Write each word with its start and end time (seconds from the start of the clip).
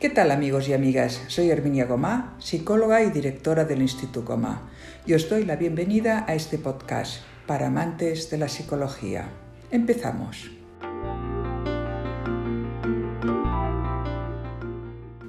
¿Qué 0.00 0.10
tal 0.10 0.30
amigos 0.30 0.68
y 0.68 0.74
amigas? 0.74 1.22
Soy 1.26 1.50
Herminia 1.50 1.84
Gomá, 1.84 2.36
psicóloga 2.38 3.02
y 3.02 3.10
directora 3.10 3.64
del 3.64 3.82
Instituto 3.82 4.22
Gomá, 4.22 4.70
y 5.04 5.14
os 5.14 5.28
doy 5.28 5.44
la 5.44 5.56
bienvenida 5.56 6.24
a 6.28 6.36
este 6.36 6.56
podcast 6.56 7.22
para 7.48 7.66
amantes 7.66 8.30
de 8.30 8.38
la 8.38 8.46
psicología. 8.46 9.28
Empezamos. 9.72 10.52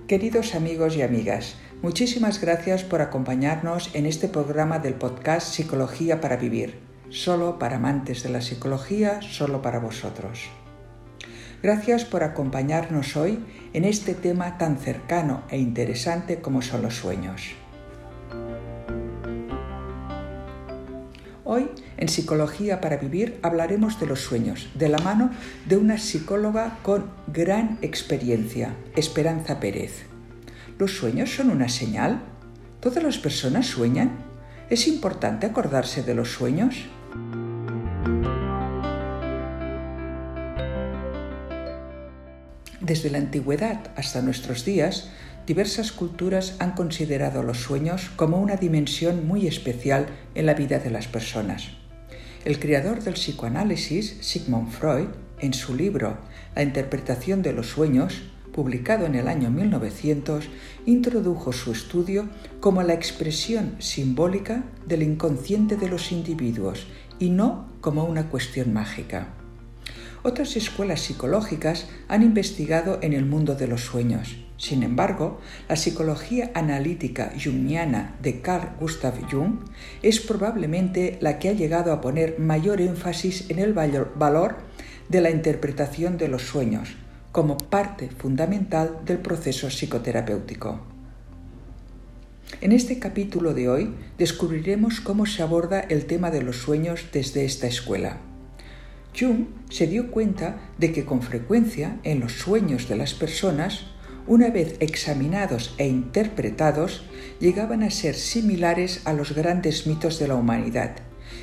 Queridos 0.08 0.54
amigos 0.54 0.96
y 0.98 1.02
amigas, 1.02 1.56
muchísimas 1.82 2.40
gracias 2.40 2.84
por 2.84 3.02
acompañarnos 3.02 3.90
en 3.96 4.06
este 4.06 4.28
programa 4.28 4.78
del 4.78 4.94
podcast 4.94 5.52
Psicología 5.52 6.22
para 6.22 6.38
Vivir, 6.38 6.78
solo 7.10 7.58
para 7.58 7.78
amantes 7.78 8.22
de 8.22 8.30
la 8.30 8.42
psicología, 8.42 9.20
solo 9.24 9.64
para 9.64 9.80
vosotros. 9.80 10.52
Gracias 11.62 12.06
por 12.06 12.24
acompañarnos 12.24 13.18
hoy 13.18 13.44
en 13.74 13.86
este 13.86 14.14
tema 14.14 14.58
tan 14.58 14.78
cercano 14.78 15.44
e 15.50 15.58
interesante 15.58 16.42
como 16.42 16.62
son 16.62 16.82
los 16.82 16.96
sueños. 16.96 17.54
Hoy, 21.44 21.70
en 21.98 22.10
Psicología 22.10 22.80
para 22.80 22.98
Vivir, 22.98 23.40
hablaremos 23.42 24.00
de 24.00 24.06
los 24.06 24.22
sueños, 24.22 24.70
de 24.76 24.88
la 24.88 25.00
mano 25.00 25.32
de 25.68 25.78
una 25.78 25.98
psicóloga 25.98 26.78
con 26.84 27.06
gran 27.28 27.80
experiencia, 27.82 28.76
Esperanza 28.96 29.60
Pérez. 29.60 30.04
¿Los 30.78 30.96
sueños 30.96 31.34
son 31.34 31.50
una 31.50 31.68
señal? 31.68 32.22
¿Todas 32.80 33.04
las 33.04 33.18
personas 33.18 33.66
sueñan? 33.66 34.12
¿Es 34.70 34.88
importante 34.88 35.48
acordarse 35.48 36.04
de 36.04 36.14
los 36.14 36.32
sueños? 36.32 36.86
Desde 42.90 43.12
la 43.12 43.20
antigüedad 43.20 43.92
hasta 43.96 44.24
nuestros 44.24 44.66
días, 44.66 45.12
diversas 45.46 45.92
culturas 45.92 46.56
han 46.58 46.72
considerado 46.72 47.44
los 47.44 47.60
sueños 47.60 48.10
como 48.16 48.42
una 48.42 48.56
dimensión 48.56 49.28
muy 49.28 49.46
especial 49.46 50.08
en 50.34 50.48
la 50.48 50.56
vida 50.56 50.80
de 50.80 50.90
las 50.90 51.08
personas. 51.08 51.68
El 52.46 52.58
creador 52.58 53.04
del 53.04 53.14
psicoanálisis, 53.14 54.18
Sigmund 54.22 54.72
Freud, 54.72 55.10
en 55.40 55.54
su 55.54 55.76
libro 55.76 56.18
La 56.56 56.64
interpretación 56.64 57.44
de 57.44 57.54
los 57.54 57.68
sueños, 57.68 58.24
publicado 58.54 59.06
en 59.06 59.14
el 59.14 59.28
año 59.28 59.52
1900, 59.52 60.46
introdujo 60.88 61.54
su 61.54 61.72
estudio 61.72 62.28
como 62.60 62.82
la 62.82 62.96
expresión 62.96 63.76
simbólica 63.78 64.64
del 64.88 65.04
inconsciente 65.04 65.78
de 65.78 65.90
los 65.90 66.12
individuos 66.12 66.88
y 67.20 67.30
no 67.30 67.70
como 67.82 68.06
una 68.06 68.30
cuestión 68.30 68.74
mágica. 68.74 69.36
Otras 70.22 70.58
escuelas 70.58 71.02
psicológicas 71.02 71.88
han 72.10 72.24
investigado 72.24 73.00
en 73.02 73.14
el 73.14 73.26
mundo 73.26 73.56
de 73.56 73.68
los 73.68 73.82
sueños. 73.82 74.38
Sin 74.58 74.84
embargo, 74.84 75.40
la 75.70 75.78
psicología 75.78 76.52
analítica 76.54 77.32
jungiana 77.42 78.18
de 78.22 78.42
Carl 78.42 78.76
Gustav 78.82 79.14
Jung 79.32 79.60
es 80.02 80.20
probablemente 80.20 81.18
la 81.22 81.40
que 81.40 81.48
ha 81.48 81.54
llegado 81.54 81.94
a 81.94 82.02
poner 82.02 82.38
mayor 82.38 82.82
énfasis 82.82 83.50
en 83.50 83.60
el 83.60 83.74
valor 83.74 84.58
de 85.08 85.22
la 85.22 85.30
interpretación 85.30 86.18
de 86.18 86.28
los 86.28 86.42
sueños 86.42 86.98
como 87.32 87.58
parte 87.58 88.10
fundamental 88.10 89.00
del 89.06 89.20
proceso 89.20 89.70
psicoterapéutico. 89.70 90.82
En 92.60 92.74
este 92.74 93.00
capítulo 93.00 93.54
de 93.54 93.70
hoy 93.70 93.96
descubriremos 94.18 95.00
cómo 95.00 95.26
se 95.26 95.44
aborda 95.44 95.80
el 95.80 96.06
tema 96.06 96.32
de 96.32 96.42
los 96.42 96.58
sueños 96.58 97.06
desde 97.14 97.46
esta 97.46 97.68
escuela. 97.68 98.18
Jung 99.18 99.48
se 99.70 99.88
dio 99.88 100.12
cuenta 100.12 100.70
de 100.78 100.92
que 100.92 101.06
con 101.06 101.22
frecuencia 101.22 102.00
en 102.04 102.20
los 102.20 102.34
sueños 102.34 102.88
de 102.88 102.96
las 102.96 103.14
personas, 103.14 103.88
una 104.28 104.50
vez 104.50 104.76
examinados 104.80 105.74
e 105.78 105.88
interpretados, 105.88 107.04
llegaban 107.40 107.84
a 107.84 107.90
ser 107.90 108.16
similares 108.16 109.02
a 109.06 109.14
los 109.14 109.34
grandes 109.34 109.88
mitos 109.88 110.20
de 110.20 110.28
la 110.28 110.36
humanidad 110.36 110.98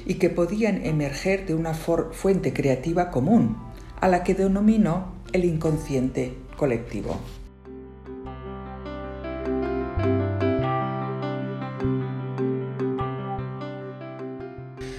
y 0.07 0.15
que 0.15 0.31
podían 0.31 0.85
emerger 0.85 1.47
de 1.47 1.55
una 1.55 1.75
fuente 1.75 2.53
creativa 2.53 3.11
común, 3.11 3.57
a 4.01 4.09
la 4.09 4.23
que 4.23 4.35
denominó 4.35 5.15
el 5.33 5.45
inconsciente 5.45 6.37
colectivo. 6.57 7.21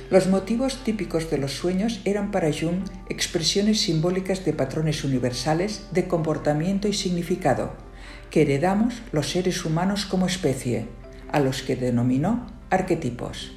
Los 0.10 0.28
motivos 0.28 0.86
típicos 0.86 1.30
de 1.30 1.38
los 1.38 1.52
sueños 1.52 2.00
eran 2.06 2.32
para 2.32 2.50
Jung 2.54 2.86
expresiones 3.10 3.82
simbólicas 3.82 4.46
de 4.46 4.54
patrones 4.54 5.04
universales 5.04 5.88
de 5.92 6.08
comportamiento 6.08 6.88
y 6.88 6.94
significado 6.94 7.74
que 8.32 8.44
heredamos 8.44 9.02
los 9.12 9.30
seres 9.30 9.66
humanos 9.66 10.06
como 10.06 10.26
especie, 10.26 10.88
a 11.30 11.42
los 11.42 11.62
que 11.62 11.76
denominó 11.76 12.48
arquetipos. 12.70 13.52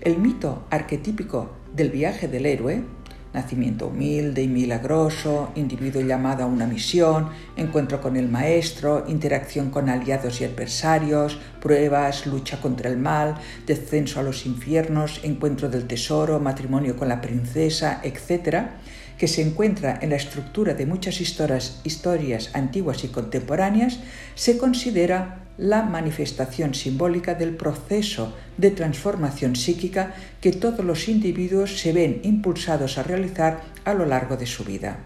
El 0.00 0.18
mito 0.18 0.66
arquetípico 0.68 1.52
del 1.72 1.90
viaje 1.90 2.26
del 2.26 2.46
héroe 2.46 2.82
nacimiento 3.34 3.88
humilde 3.88 4.42
y 4.42 4.48
milagroso, 4.48 5.50
individuo 5.56 6.00
llamado 6.00 6.44
a 6.44 6.46
una 6.46 6.66
misión, 6.66 7.30
encuentro 7.56 8.00
con 8.00 8.16
el 8.16 8.28
maestro, 8.28 9.04
interacción 9.08 9.70
con 9.70 9.90
aliados 9.90 10.40
y 10.40 10.44
adversarios, 10.44 11.38
pruebas, 11.60 12.26
lucha 12.26 12.60
contra 12.60 12.88
el 12.88 12.96
mal, 12.96 13.34
descenso 13.66 14.20
a 14.20 14.22
los 14.22 14.46
infiernos, 14.46 15.20
encuentro 15.24 15.68
del 15.68 15.86
tesoro, 15.86 16.38
matrimonio 16.40 16.96
con 16.96 17.08
la 17.08 17.20
princesa, 17.20 18.00
etc., 18.02 18.68
que 19.18 19.28
se 19.28 19.42
encuentra 19.42 19.98
en 20.02 20.10
la 20.10 20.16
estructura 20.16 20.74
de 20.74 20.86
muchas 20.86 21.20
historias, 21.20 21.80
historias 21.84 22.50
antiguas 22.54 23.04
y 23.04 23.08
contemporáneas, 23.08 24.00
se 24.34 24.58
considera 24.58 25.43
la 25.56 25.82
manifestación 25.82 26.74
simbólica 26.74 27.34
del 27.34 27.56
proceso 27.56 28.34
de 28.56 28.70
transformación 28.70 29.56
psíquica 29.56 30.14
que 30.40 30.52
todos 30.52 30.84
los 30.84 31.08
individuos 31.08 31.78
se 31.78 31.92
ven 31.92 32.20
impulsados 32.22 32.98
a 32.98 33.02
realizar 33.02 33.60
a 33.84 33.94
lo 33.94 34.06
largo 34.06 34.36
de 34.36 34.46
su 34.46 34.64
vida. 34.64 34.98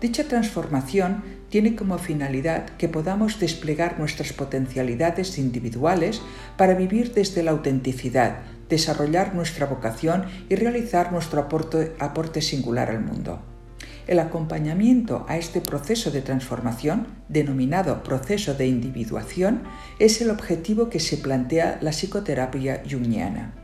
Dicha 0.00 0.24
transformación 0.24 1.22
tiene 1.48 1.76
como 1.76 1.98
finalidad 1.98 2.66
que 2.76 2.88
podamos 2.88 3.38
desplegar 3.38 3.98
nuestras 3.98 4.32
potencialidades 4.32 5.38
individuales 5.38 6.20
para 6.56 6.74
vivir 6.74 7.14
desde 7.14 7.42
la 7.42 7.52
autenticidad, 7.52 8.38
desarrollar 8.68 9.34
nuestra 9.34 9.66
vocación 9.66 10.24
y 10.48 10.56
realizar 10.56 11.12
nuestro 11.12 11.40
aporte, 11.40 12.42
singular 12.42 12.90
al 12.90 13.00
mundo. 13.00 13.53
El 14.06 14.18
acompañamiento 14.18 15.24
a 15.28 15.38
este 15.38 15.62
proceso 15.62 16.10
de 16.10 16.20
transformación, 16.20 17.06
denominado 17.28 18.02
proceso 18.02 18.52
de 18.52 18.66
individuación, 18.66 19.62
es 19.98 20.20
el 20.20 20.28
objetivo 20.28 20.90
que 20.90 21.00
se 21.00 21.16
plantea 21.16 21.78
la 21.80 21.90
psicoterapia 21.90 22.82
jungiana. 22.88 23.54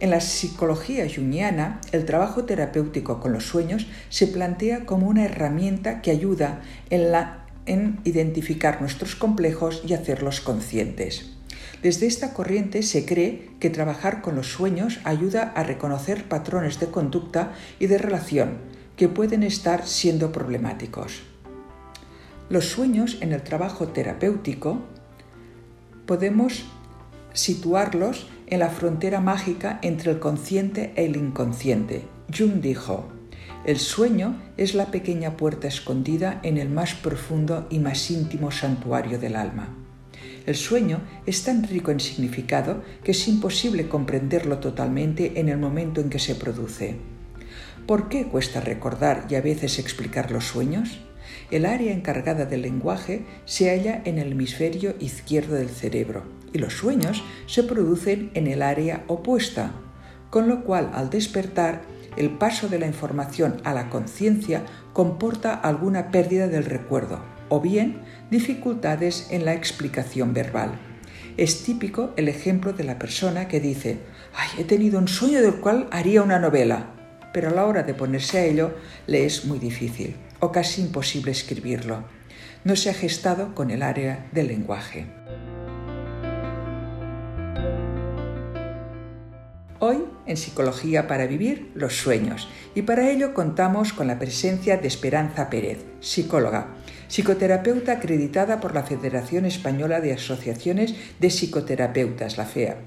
En 0.00 0.10
la 0.10 0.20
psicología 0.20 1.06
jungiana, 1.08 1.80
el 1.92 2.04
trabajo 2.04 2.44
terapéutico 2.44 3.20
con 3.20 3.32
los 3.32 3.46
sueños 3.46 3.86
se 4.08 4.26
plantea 4.26 4.86
como 4.86 5.08
una 5.08 5.24
herramienta 5.24 6.02
que 6.02 6.10
ayuda 6.10 6.62
en, 6.90 7.12
en 7.66 8.00
identificar 8.04 8.80
nuestros 8.80 9.14
complejos 9.14 9.82
y 9.86 9.94
hacerlos 9.94 10.40
conscientes. 10.40 11.30
Desde 11.82 12.06
esta 12.06 12.34
corriente 12.34 12.82
se 12.82 13.06
cree 13.06 13.50
que 13.60 13.70
trabajar 13.70 14.20
con 14.20 14.34
los 14.34 14.48
sueños 14.48 14.98
ayuda 15.04 15.52
a 15.54 15.62
reconocer 15.62 16.24
patrones 16.24 16.80
de 16.80 16.88
conducta 16.88 17.52
y 17.78 17.86
de 17.86 17.98
relación, 17.98 18.58
que 18.96 19.08
pueden 19.08 19.42
estar 19.42 19.86
siendo 19.86 20.32
problemáticos. 20.32 21.22
Los 22.48 22.66
sueños 22.68 23.18
en 23.20 23.32
el 23.32 23.42
trabajo 23.42 23.88
terapéutico 23.88 24.80
podemos 26.06 26.64
situarlos 27.32 28.28
en 28.46 28.60
la 28.60 28.70
frontera 28.70 29.20
mágica 29.20 29.78
entre 29.82 30.12
el 30.12 30.18
consciente 30.18 30.94
y 30.96 31.00
el 31.00 31.16
inconsciente. 31.16 32.04
Jung 32.36 32.60
dijo, 32.60 33.08
el 33.64 33.78
sueño 33.78 34.40
es 34.56 34.74
la 34.74 34.92
pequeña 34.92 35.36
puerta 35.36 35.66
escondida 35.66 36.38
en 36.44 36.56
el 36.56 36.70
más 36.70 36.94
profundo 36.94 37.66
y 37.68 37.80
más 37.80 38.10
íntimo 38.10 38.52
santuario 38.52 39.18
del 39.18 39.34
alma. 39.34 39.74
El 40.46 40.54
sueño 40.54 41.00
es 41.26 41.42
tan 41.42 41.64
rico 41.64 41.90
en 41.90 41.98
significado 41.98 42.84
que 43.02 43.10
es 43.10 43.26
imposible 43.26 43.88
comprenderlo 43.88 44.58
totalmente 44.58 45.40
en 45.40 45.48
el 45.48 45.58
momento 45.58 46.00
en 46.00 46.08
que 46.08 46.20
se 46.20 46.36
produce. 46.36 47.15
¿Por 47.86 48.08
qué 48.08 48.26
cuesta 48.26 48.60
recordar 48.60 49.26
y 49.30 49.36
a 49.36 49.40
veces 49.40 49.78
explicar 49.78 50.32
los 50.32 50.44
sueños? 50.44 50.98
El 51.52 51.64
área 51.64 51.92
encargada 51.92 52.44
del 52.44 52.62
lenguaje 52.62 53.24
se 53.44 53.70
halla 53.70 54.02
en 54.04 54.18
el 54.18 54.32
hemisferio 54.32 54.96
izquierdo 54.98 55.54
del 55.54 55.68
cerebro 55.68 56.24
y 56.52 56.58
los 56.58 56.72
sueños 56.72 57.22
se 57.46 57.62
producen 57.62 58.32
en 58.34 58.48
el 58.48 58.62
área 58.62 59.04
opuesta, 59.06 59.70
con 60.30 60.48
lo 60.48 60.64
cual 60.64 60.90
al 60.94 61.10
despertar 61.10 61.82
el 62.16 62.30
paso 62.30 62.68
de 62.68 62.80
la 62.80 62.88
información 62.88 63.60
a 63.62 63.72
la 63.72 63.88
conciencia 63.88 64.64
comporta 64.92 65.54
alguna 65.54 66.10
pérdida 66.10 66.48
del 66.48 66.64
recuerdo 66.64 67.20
o 67.50 67.60
bien 67.60 68.02
dificultades 68.32 69.28
en 69.30 69.44
la 69.44 69.54
explicación 69.54 70.34
verbal. 70.34 70.72
Es 71.36 71.62
típico 71.62 72.12
el 72.16 72.28
ejemplo 72.28 72.72
de 72.72 72.82
la 72.82 72.98
persona 72.98 73.46
que 73.46 73.60
dice, 73.60 74.00
he 74.58 74.64
tenido 74.64 74.98
un 74.98 75.06
sueño 75.06 75.40
del 75.40 75.60
cual 75.60 75.86
haría 75.92 76.22
una 76.22 76.40
novela 76.40 76.95
pero 77.36 77.50
a 77.50 77.52
la 77.52 77.66
hora 77.66 77.82
de 77.82 77.92
ponerse 77.92 78.38
a 78.38 78.44
ello 78.46 78.72
le 79.06 79.26
es 79.26 79.44
muy 79.44 79.58
difícil. 79.58 80.16
o 80.40 80.50
casi 80.52 80.80
imposible 80.80 81.32
escribirlo. 81.32 82.04
No 82.64 82.76
se 82.76 82.88
ha 82.88 82.94
gestado 82.94 83.54
con 83.54 83.70
el 83.70 83.82
área 83.82 84.26
del 84.32 84.48
lenguaje. 84.48 85.04
Hoy, 89.80 89.98
en 90.24 90.36
Psicología 90.38 91.06
para 91.06 91.26
Vivir, 91.26 91.72
los 91.74 91.98
sueños, 91.98 92.48
y 92.74 92.80
para 92.82 93.10
ello 93.10 93.34
contamos 93.34 93.92
con 93.92 94.06
la 94.06 94.18
presencia 94.18 94.78
de 94.78 94.88
Esperanza 94.88 95.50
Pérez, 95.50 95.84
psicóloga, 96.00 96.68
psicoterapeuta 97.08 97.92
acreditada 97.92 98.60
por 98.60 98.74
la 98.74 98.82
Federación 98.82 99.44
Española 99.44 100.00
de 100.00 100.14
Asociaciones 100.14 100.94
de 101.20 101.28
Psicoterapeutas, 101.28 102.38
la 102.38 102.46
FEA. 102.46 102.78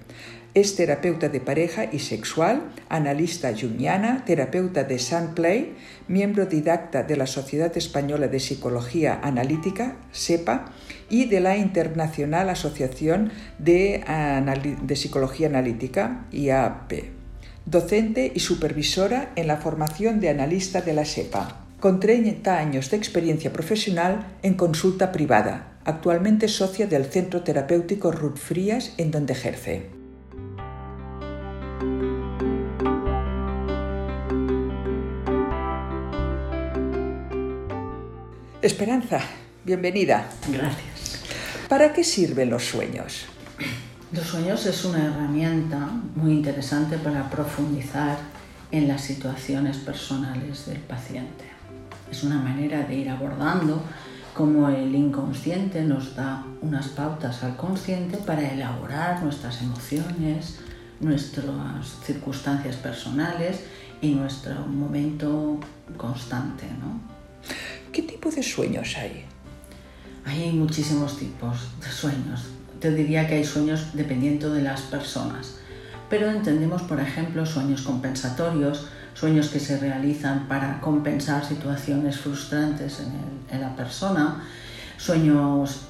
Es 0.56 0.76
terapeuta 0.76 1.30
de 1.30 1.40
pareja 1.40 1.86
y 1.92 2.00
sexual, 2.00 2.72
analista 2.90 3.54
jungiana, 3.54 4.26
terapeuta 4.26 4.84
de 4.84 4.98
Sunplay, 4.98 5.76
miembro 6.08 6.48
didacta 6.48 7.04
de 7.04 7.18
la 7.18 7.28
Sociedad 7.28 7.78
Española 7.78 8.28
de 8.28 8.40
Psicología 8.40 9.20
Analítica, 9.22 9.98
SEPA, 10.12 10.72
y 11.08 11.26
de 11.26 11.40
la 11.40 11.56
Internacional 11.58 12.50
Asociación 12.50 13.32
de, 13.60 14.04
de 14.82 14.96
Psicología 14.96 15.48
Analítica, 15.48 16.26
IAP. 16.32 16.94
Docente 17.68 18.32
y 18.34 18.40
supervisora 18.40 19.32
en 19.36 19.46
la 19.46 19.58
formación 19.58 20.20
de 20.20 20.30
analista 20.30 20.82
de 20.82 20.94
la 20.94 21.06
SEPA 21.06 21.68
con 21.80 22.00
30 22.00 22.58
años 22.58 22.90
de 22.90 22.98
experiencia 22.98 23.54
profesional 23.54 24.26
en 24.42 24.56
consulta 24.56 25.12
privada, 25.12 25.78
actualmente 25.86 26.48
socia 26.48 26.88
del 26.88 27.06
Centro 27.06 27.44
Terapéutico 27.44 28.12
Ruth 28.12 28.38
Frías, 28.38 28.94
en 28.98 29.12
donde 29.12 29.34
ejerce. 29.34 29.99
Esperanza, 38.62 39.22
bienvenida. 39.64 40.30
Gracias. 40.50 41.24
¿Para 41.70 41.94
qué 41.94 42.04
sirven 42.04 42.50
los 42.50 42.66
sueños? 42.66 43.26
Los 44.12 44.28
sueños 44.28 44.66
es 44.66 44.84
una 44.84 45.06
herramienta 45.06 45.90
muy 46.16 46.34
interesante 46.34 46.98
para 46.98 47.30
profundizar 47.30 48.18
en 48.72 48.90
las 48.90 49.00
situaciones 49.00 49.78
personales 49.78 50.66
del 50.66 50.80
paciente. 50.80 51.46
Es 52.12 52.26
una 52.26 52.36
manera 52.38 52.84
de 52.84 52.96
ir 52.96 53.10
abordando 53.10 53.82
cómo 54.34 54.68
el 54.68 54.94
inconsciente 54.94 55.82
nos 55.84 56.18
da 56.18 56.44
unas 56.62 56.90
pautas 56.90 57.42
al 57.46 57.56
consciente 57.56 58.18
para 58.18 58.52
elaborar 58.52 59.24
nuestras 59.24 59.62
emociones, 59.62 60.60
nuestras 61.00 61.46
circunstancias 62.06 62.76
personales 62.76 63.62
y 64.02 64.16
nuestro 64.16 64.68
momento 64.68 65.62
constante. 65.96 66.66
¿no? 66.66 67.20
¿Qué 67.92 68.04
tipo 68.04 68.30
de 68.30 68.44
sueños 68.44 68.96
hay? 68.98 69.26
Hay 70.26 70.52
muchísimos 70.52 71.18
tipos 71.18 71.58
de 71.82 71.88
sueños. 71.88 72.50
Te 72.80 72.92
diría 72.92 73.28
que 73.28 73.36
hay 73.36 73.44
sueños 73.44 73.88
dependiendo 73.94 74.54
de 74.54 74.62
las 74.62 74.82
personas. 74.82 75.56
Pero 76.08 76.30
entendemos, 76.30 76.84
por 76.84 77.00
ejemplo, 77.00 77.46
sueños 77.46 77.82
compensatorios, 77.82 78.88
sueños 79.16 79.50
que 79.50 79.60
se 79.60 79.80
realizan 79.80 80.48
para 80.48 80.80
compensar 80.82 81.44
situaciones 81.46 82.18
frustrantes 82.20 83.02
en, 83.52 83.60
la 83.60 83.76
persona, 83.76 84.44
sueños 84.98 85.82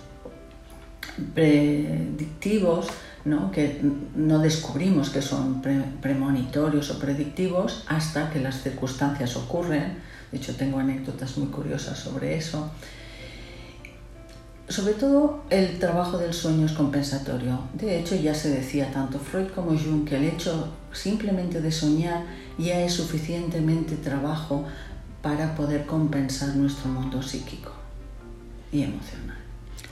predictivos, 1.34 2.88
¿no? 3.26 3.52
que 3.52 3.82
no 4.16 4.40
descubrimos 4.40 5.10
que 5.10 5.22
son 5.22 5.62
premonitorios 6.02 6.92
o 6.92 7.00
predictivos 7.00 7.84
hasta 7.88 8.30
que 8.30 8.40
las 8.40 8.64
circunstancias 8.64 9.36
ocurren 9.36 9.98
de 10.32 10.38
hecho, 10.38 10.56
tengo 10.56 10.80
anécdotas 10.80 11.38
muy 11.38 11.48
curiosas 11.48 11.98
sobre 11.98 12.38
eso. 12.38 12.70
Sobre 14.68 14.94
todo 14.94 15.44
el 15.50 15.80
trabajo 15.80 16.20
del 16.20 16.34
sueño 16.34 16.68
es 16.68 16.74
compensatorio. 16.74 17.60
De 17.74 18.00
hecho, 18.00 18.16
ya 18.16 18.36
se 18.36 18.50
decía 18.50 18.92
tanto 18.92 19.18
Freud 19.18 19.48
como 19.56 19.72
Jung 19.72 20.08
que 20.08 20.18
el 20.18 20.26
hecho 20.26 20.72
simplemente 20.94 21.62
de 21.62 21.72
soñar 21.72 22.26
ya 22.60 22.80
es 22.82 22.94
suficientemente 22.94 23.96
trabajo 23.96 24.66
para 25.24 25.56
poder 25.56 25.88
compensar 25.88 26.56
nuestro 26.56 26.90
mundo 26.90 27.24
psíquico 27.24 27.72
y 28.72 28.84
emocional. 28.84 29.38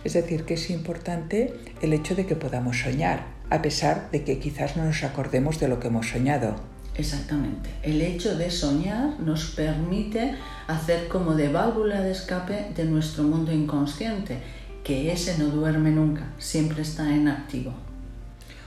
Es 0.03 0.13
decir, 0.13 0.45
que 0.45 0.53
es 0.53 0.69
importante 0.69 1.55
el 1.81 1.93
hecho 1.93 2.13
de 2.13 2.27
que 2.27 2.35
podamos 2.35 2.77
soñar, 2.77 3.25
a 3.49 3.63
pesar 3.63 4.11
de 4.11 4.23
que 4.23 4.37
quizás 4.37 4.77
no 4.77 4.85
nos 4.85 5.03
acordemos 5.03 5.59
de 5.59 5.67
lo 5.67 5.79
que 5.79 5.87
hemos 5.87 6.07
soñado. 6.07 6.55
Exactamente. 6.97 7.69
El 7.83 8.01
hecho 8.01 8.35
de 8.35 8.49
soñar 8.49 9.19
nos 9.19 9.51
permite 9.51 10.35
hacer 10.67 11.07
como 11.07 11.35
de 11.35 11.49
válvula 11.49 12.01
de 12.01 12.11
escape 12.11 12.71
de 12.75 12.85
nuestro 12.85 13.23
mundo 13.23 13.51
inconsciente, 13.51 14.39
que 14.83 15.11
ese 15.11 15.37
no 15.37 15.45
duerme 15.45 15.91
nunca, 15.91 16.29
siempre 16.39 16.81
está 16.81 17.13
en 17.13 17.27
activo. 17.27 17.71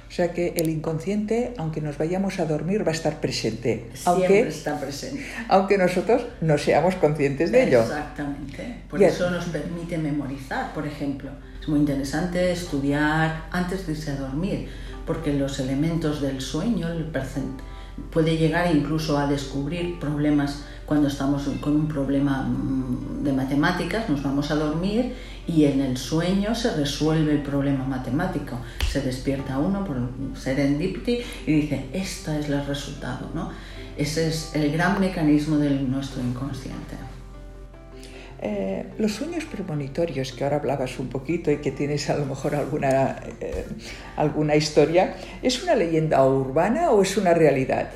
O 0.09 0.13
sea 0.13 0.33
que 0.33 0.55
el 0.57 0.69
inconsciente, 0.69 1.55
aunque 1.57 1.81
nos 1.81 1.97
vayamos 1.97 2.41
a 2.41 2.45
dormir, 2.45 2.85
va 2.85 2.91
a 2.91 2.95
estar 2.95 3.21
presente. 3.21 3.91
Siempre 3.95 4.27
aunque, 4.27 4.49
está 4.49 4.81
presente. 4.81 5.25
Aunque 5.49 5.79
nosotros 5.79 6.27
no 6.41 6.59
seamos 6.59 6.97
conscientes 6.97 7.53
de 7.53 7.69
ello. 7.69 7.83
Exactamente. 7.83 8.83
Por 8.91 9.01
eso 9.01 9.31
nos 9.31 9.45
permite 9.47 9.99
memorizar, 9.99 10.73
por 10.75 10.85
ejemplo. 10.85 11.31
Es 11.61 11.69
muy 11.69 11.79
interesante 11.79 12.51
estudiar 12.51 13.47
antes 13.53 13.87
de 13.87 13.93
irse 13.93 14.11
a 14.11 14.17
dormir, 14.17 14.69
porque 15.07 15.33
los 15.33 15.61
elementos 15.61 16.21
del 16.21 16.41
sueño, 16.41 16.89
el 16.89 17.05
presente 17.05 17.63
puede 18.11 18.37
llegar 18.37 18.75
incluso 18.75 19.19
a 19.19 19.27
descubrir 19.27 19.99
problemas 19.99 20.65
cuando 20.91 21.07
estamos 21.07 21.45
con 21.61 21.77
un 21.77 21.87
problema 21.87 22.43
mm, 22.43 23.23
de 23.23 23.33
matemáticas, 23.33 24.09
nos 24.09 24.25
vamos 24.25 24.51
a 24.51 24.57
dormir 24.57 25.15
y 25.47 25.65
en 25.65 25.81
el 25.81 25.97
sueño 25.97 26.53
se 26.55 26.75
resuelve 26.77 27.33
el 27.33 27.43
problema 27.43 27.85
matemático. 27.85 28.59
Se 28.91 29.01
despierta 29.01 29.59
uno 29.59 29.85
por 29.85 29.97
serendipity 30.37 31.21
y 31.47 31.53
dice, 31.53 31.87
este 31.93 32.41
es 32.41 32.49
el 32.49 32.67
resultado. 32.67 33.31
¿no? 33.35 33.51
Ese 33.97 34.27
es 34.27 34.51
el 34.55 34.73
gran 34.73 34.99
mecanismo 34.99 35.59
de 35.59 35.71
nuestro 35.71 36.23
inconsciente. 36.23 36.97
Eh, 38.43 38.87
los 38.97 39.13
sueños 39.13 39.45
premonitorios, 39.45 40.33
que 40.33 40.45
ahora 40.45 40.57
hablabas 40.57 40.99
un 40.99 41.09
poquito 41.09 41.51
y 41.51 41.59
que 41.59 41.73
tienes 41.73 42.09
a 42.09 42.17
lo 42.17 42.25
mejor 42.25 42.55
alguna, 42.55 43.17
eh, 43.39 43.67
alguna 44.17 44.57
historia, 44.57 45.15
¿es 45.43 45.63
una 45.63 45.75
leyenda 45.75 46.25
urbana 46.25 46.91
o 46.91 47.03
es 47.03 47.19
una 47.19 47.35
realidad? 47.35 47.91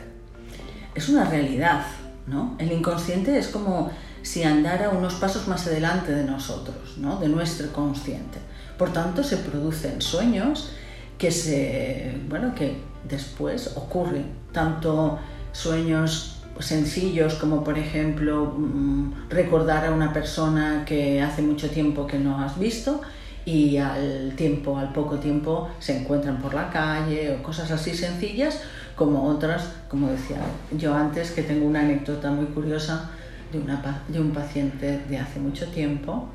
Es 0.95 1.09
una 1.09 1.25
realidad, 1.25 1.87
¿no? 2.27 2.57
El 2.59 2.73
inconsciente 2.73 3.39
es 3.39 3.49
como 3.49 3.91
si 4.21 4.43
andara 4.43 4.91
unos 4.91 5.15
pasos 5.15 5.49
más 5.49 5.67
adelante 5.67 6.13
de 6.13 6.25
nosotros, 6.25 6.99
¿no? 6.99 7.17
De 7.17 7.29
nuestro 7.29 7.73
consciente. 7.73 8.39
Por 8.77 8.93
tanto, 8.93 9.25
se 9.25 9.39
producen 9.39 10.03
sueños 10.03 10.73
que 11.17 11.31
se, 11.31 12.13
bueno, 12.29 12.55
que 12.55 12.77
después 13.09 13.73
ocurren, 13.77 14.27
tanto 14.53 15.19
sueños 15.53 16.34
sencillos 16.61 17.35
como 17.35 17.65
por 17.65 17.79
ejemplo 17.79 18.55
mm, 18.57 19.29
recordar 19.29 19.87
a 19.87 19.91
una 19.93 20.13
persona 20.13 20.85
que 20.87 21.21
hace 21.21 21.43
mucho 21.43 21.71
tiempo 21.71 22.07
que 22.07 22.19
no 22.19 22.41
has 22.41 22.59
visto 22.59 23.01
y 23.45 23.77
al 23.77 24.33
tiempo, 24.37 24.79
al 24.79 24.93
poco 24.93 25.19
tiempo 25.19 25.69
se 25.79 25.99
encuentran 26.01 26.39
por 26.39 26.55
la 26.55 26.71
calle 26.71 27.37
o 27.37 27.43
cosas 27.43 27.71
así 27.71 27.95
sencillas 27.95 28.61
como 28.97 29.25
otras, 29.25 29.73
como 29.89 30.09
decía 30.09 30.39
yo 30.77 30.95
antes, 30.95 31.33
que 31.33 31.43
tengo 31.43 31.67
una 31.67 31.81
anécdota 31.81 32.31
muy 32.31 32.47
curiosa 32.47 33.11
de, 33.53 33.59
una, 33.59 34.03
de 34.09 34.21
un 34.21 34.31
paciente 34.31 35.01
de 35.09 35.19
hace 35.19 35.41
mucho 35.41 35.67
tiempo 35.69 36.29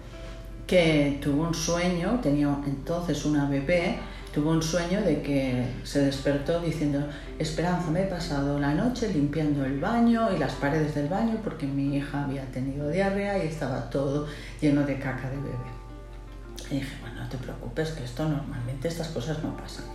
que 0.68 1.18
tuvo 1.22 1.48
un 1.48 1.56
sueño, 1.56 2.20
tenía 2.22 2.56
entonces 2.68 3.26
una 3.26 3.50
bebé 3.50 3.98
tuvo 4.34 4.52
un 4.52 4.62
sueño 4.62 5.02
de 5.02 5.22
que 5.22 5.66
se 5.84 6.02
despertó 6.02 6.60
diciendo, 6.60 7.08
Esperanza, 7.38 7.90
me 7.90 8.04
he 8.04 8.06
pasado 8.06 8.60
la 8.60 8.74
noche 8.74 9.12
limpiando 9.14 9.66
el 9.66 9.80
baño 9.80 10.30
y 10.36 10.40
las 10.40 10.54
paredes 10.54 10.96
del 10.96 11.08
baño 11.08 11.38
porque 11.44 11.66
mi 11.66 11.98
hija 11.98 12.26
había 12.26 12.46
tenido 12.52 12.90
diarrea 12.90 13.44
y 13.44 13.48
estaba 13.48 13.90
todo 13.90 14.28
lleno 14.62 14.84
de 14.84 15.00
caca 15.00 15.30
de 15.30 15.38
bebé. 15.38 15.58
Y 16.72 16.76
dije, 16.76 16.98
bueno, 17.02 17.24
no 17.24 17.30
te 17.30 17.38
preocupes, 17.38 17.92
que 17.92 18.04
esto 18.04 18.28
normalmente 18.28 18.88
estas 18.88 19.08
cosas 19.08 19.42
no 19.44 19.56
pasan. 19.58 19.86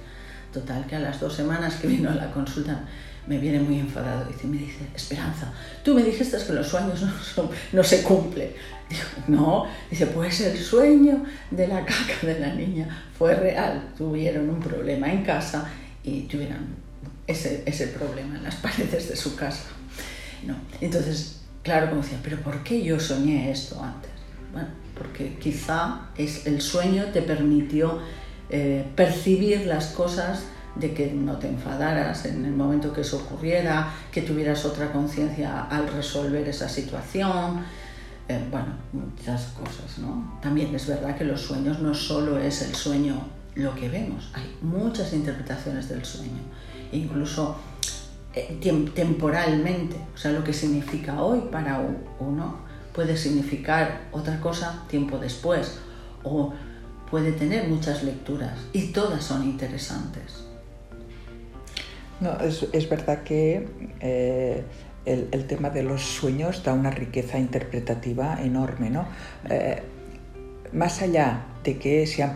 Total, 0.52 0.86
que 0.86 0.96
a 0.96 1.00
las 1.00 1.20
dos 1.20 1.34
semanas 1.34 1.74
que 1.74 1.88
vino 1.88 2.10
a 2.10 2.14
la 2.14 2.30
consulta 2.30 2.84
me 3.26 3.38
viene 3.38 3.60
muy 3.60 3.78
enfadado 3.78 4.28
y 4.30 4.46
me 4.46 4.58
dice, 4.58 4.86
Esperanza, 4.94 5.52
tú 5.82 5.94
me 5.94 6.02
dijiste 6.02 6.36
que 6.46 6.52
los 6.52 6.68
sueños 6.68 7.02
no, 7.72 7.84
se 7.84 8.02
cumplen. 8.02 8.50
Digo, 8.88 9.02
no, 9.28 9.66
dice, 9.90 10.06
pues 10.06 10.40
el 10.42 10.58
sueño 10.58 11.24
de 11.50 11.68
la 11.68 11.84
caca 11.84 12.26
de 12.26 12.38
la 12.38 12.54
niña 12.54 13.06
fue 13.18 13.34
real. 13.34 13.92
Tuvieron 13.96 14.50
un 14.50 14.60
problema 14.60 15.10
en 15.10 15.22
casa 15.22 15.70
y 16.02 16.22
tuvieron 16.22 16.76
ese, 17.26 17.62
ese 17.66 17.88
problema 17.88 18.36
en 18.36 18.44
las 18.44 18.54
paredes 18.56 19.08
de 19.08 19.16
su 19.16 19.36
casa. 19.36 19.64
No. 20.46 20.56
Entonces, 20.80 21.40
claro, 21.62 21.88
como 21.88 22.02
decía, 22.02 22.18
pero 22.22 22.38
¿por 22.40 22.62
qué 22.62 22.82
yo 22.82 23.00
soñé 23.00 23.50
esto 23.50 23.82
antes? 23.82 24.10
Bueno, 24.52 24.68
porque 24.96 25.36
quizá 25.40 26.10
es, 26.16 26.46
el 26.46 26.60
sueño 26.60 27.06
te 27.06 27.22
permitió 27.22 28.00
eh, 28.50 28.84
percibir 28.94 29.66
las 29.66 29.86
cosas 29.86 30.44
de 30.76 30.92
que 30.92 31.12
no 31.12 31.36
te 31.36 31.48
enfadaras 31.48 32.24
en 32.26 32.44
el 32.44 32.52
momento 32.52 32.92
que 32.92 33.02
eso 33.02 33.18
ocurriera, 33.18 33.92
que 34.10 34.22
tuvieras 34.22 34.64
otra 34.64 34.92
conciencia 34.92 35.64
al 35.64 35.88
resolver 35.88 36.48
esa 36.48 36.68
situación, 36.68 37.64
eh, 38.28 38.40
bueno, 38.50 38.68
muchas 38.92 39.46
cosas, 39.48 39.98
¿no? 39.98 40.38
También 40.42 40.74
es 40.74 40.86
verdad 40.86 41.16
que 41.16 41.24
los 41.24 41.40
sueños 41.40 41.80
no 41.80 41.94
solo 41.94 42.38
es 42.38 42.62
el 42.62 42.74
sueño 42.74 43.20
lo 43.54 43.74
que 43.74 43.88
vemos, 43.88 44.30
hay 44.34 44.56
muchas 44.62 45.12
interpretaciones 45.12 45.88
del 45.88 46.04
sueño, 46.04 46.40
incluso 46.90 47.56
eh, 48.34 48.58
temporalmente, 48.94 49.96
o 50.12 50.18
sea, 50.18 50.32
lo 50.32 50.42
que 50.42 50.52
significa 50.52 51.22
hoy 51.22 51.40
para 51.52 51.80
uno 52.18 52.56
puede 52.92 53.16
significar 53.16 54.08
otra 54.10 54.40
cosa 54.40 54.84
tiempo 54.88 55.18
después, 55.18 55.78
o 56.24 56.52
puede 57.10 57.32
tener 57.32 57.68
muchas 57.68 58.02
lecturas 58.02 58.58
y 58.72 58.88
todas 58.88 59.22
son 59.22 59.44
interesantes. 59.44 60.43
No, 62.24 62.38
es, 62.40 62.88
verdad 62.88 63.22
que 63.22 63.68
eh, 64.00 64.64
el, 65.04 65.44
tema 65.44 65.68
de 65.68 65.82
los 65.82 66.00
sueños 66.00 66.64
da 66.64 66.72
una 66.72 66.90
riqueza 66.90 67.38
interpretativa 67.38 68.38
enorme, 68.42 68.88
¿no? 68.88 69.06
Eh, 69.50 69.82
más 70.72 71.02
allá 71.02 71.44
de 71.62 71.76
que 71.76 72.06
sean 72.06 72.34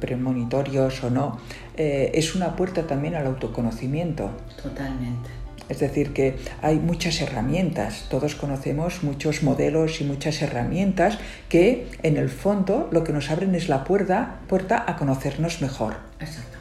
premonitorios 0.00 1.02
o 1.02 1.08
no, 1.08 1.38
eh, 1.78 2.10
es 2.12 2.34
una 2.34 2.56
puerta 2.56 2.86
también 2.86 3.14
al 3.14 3.26
autoconocimiento. 3.26 4.32
Totalmente. 4.62 5.30
Es 5.70 5.78
decir, 5.80 6.12
que 6.12 6.36
hay 6.60 6.76
muchas 6.78 7.22
herramientas, 7.22 8.04
todos 8.10 8.34
conocemos 8.34 9.02
muchos 9.02 9.42
modelos 9.42 10.02
y 10.02 10.04
muchas 10.04 10.42
herramientas 10.42 11.18
que 11.48 11.88
en 12.02 12.18
el 12.18 12.28
fondo 12.28 12.90
lo 12.92 13.02
que 13.02 13.14
nos 13.14 13.30
abren 13.30 13.54
es 13.54 13.70
la 13.70 13.82
puerta, 13.82 14.40
puerta 14.46 14.84
a 14.86 14.96
conocernos 14.96 15.62
mejor. 15.62 15.94
Exactamente. 16.20 16.55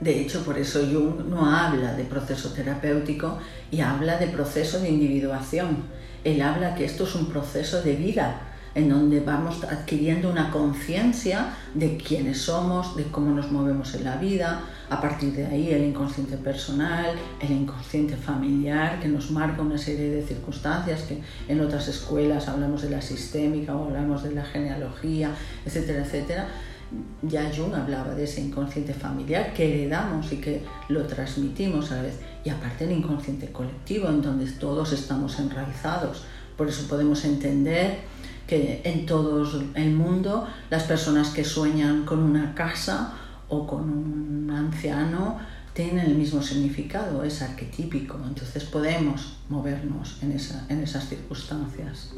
De 0.00 0.20
hecho, 0.20 0.44
por 0.44 0.58
eso 0.58 0.80
Jung 0.80 1.28
no 1.28 1.46
habla 1.46 1.94
de 1.94 2.04
proceso 2.04 2.50
terapéutico 2.50 3.38
y 3.70 3.80
habla 3.80 4.18
de 4.18 4.26
proceso 4.26 4.80
de 4.80 4.90
individuación. 4.90 5.84
Él 6.24 6.42
habla 6.42 6.74
que 6.74 6.84
esto 6.84 7.04
es 7.04 7.14
un 7.14 7.26
proceso 7.26 7.82
de 7.82 7.94
vida 7.94 8.50
en 8.74 8.88
donde 8.88 9.20
vamos 9.20 9.62
adquiriendo 9.64 10.30
una 10.30 10.50
conciencia 10.50 11.54
de 11.74 11.96
quiénes 11.96 12.40
somos, 12.40 12.96
de 12.96 13.04
cómo 13.04 13.30
nos 13.30 13.52
movemos 13.52 13.94
en 13.94 14.04
la 14.04 14.16
vida, 14.16 14.62
a 14.90 15.00
partir 15.00 15.32
de 15.32 15.46
ahí 15.46 15.70
el 15.70 15.84
inconsciente 15.84 16.36
personal, 16.36 17.14
el 17.40 17.50
inconsciente 17.52 18.16
familiar, 18.16 18.98
que 19.00 19.08
nos 19.08 19.30
marca 19.30 19.62
una 19.62 19.78
serie 19.78 20.10
de 20.10 20.22
circunstancias 20.22 21.02
que 21.02 21.22
en 21.48 21.60
otras 21.60 21.88
escuelas 21.88 22.48
hablamos 22.48 22.82
de 22.82 22.90
la 22.90 23.00
sistémica 23.00 23.76
o 23.76 23.84
hablamos 23.84 24.24
de 24.24 24.32
la 24.32 24.44
genealogía, 24.44 25.30
etcétera, 25.64 26.04
etcétera. 26.04 26.48
Ya 27.22 27.50
Jung 27.54 27.74
hablaba 27.74 28.14
de 28.14 28.24
ese 28.24 28.40
inconsciente 28.40 28.92
familiar 28.92 29.52
que 29.54 29.68
heredamos 29.68 30.32
y 30.32 30.36
que 30.36 30.62
lo 30.88 31.06
transmitimos 31.06 31.90
a 31.92 31.96
la 31.96 32.02
vez. 32.02 32.18
Y 32.44 32.50
aparte 32.50 32.84
el 32.84 32.92
inconsciente 32.92 33.50
colectivo, 33.50 34.08
en 34.08 34.22
donde 34.22 34.50
todos 34.52 34.92
estamos 34.92 35.38
enraizados. 35.38 36.24
Por 36.56 36.68
eso 36.68 36.86
podemos 36.88 37.24
entender 37.24 37.98
que 38.46 38.82
en 38.84 39.06
todo 39.06 39.42
el 39.74 39.90
mundo 39.92 40.46
las 40.70 40.84
personas 40.84 41.30
que 41.30 41.44
sueñan 41.44 42.04
con 42.04 42.18
una 42.20 42.54
casa 42.54 43.14
o 43.48 43.66
con 43.66 43.88
un 43.88 44.50
anciano 44.50 45.38
tienen 45.72 46.06
el 46.06 46.14
mismo 46.14 46.40
significado, 46.40 47.24
es 47.24 47.42
arquetípico, 47.42 48.16
entonces 48.24 48.62
podemos 48.64 49.38
movernos 49.48 50.18
en, 50.22 50.30
esas 50.32 51.08
circunstancias. 51.08 52.12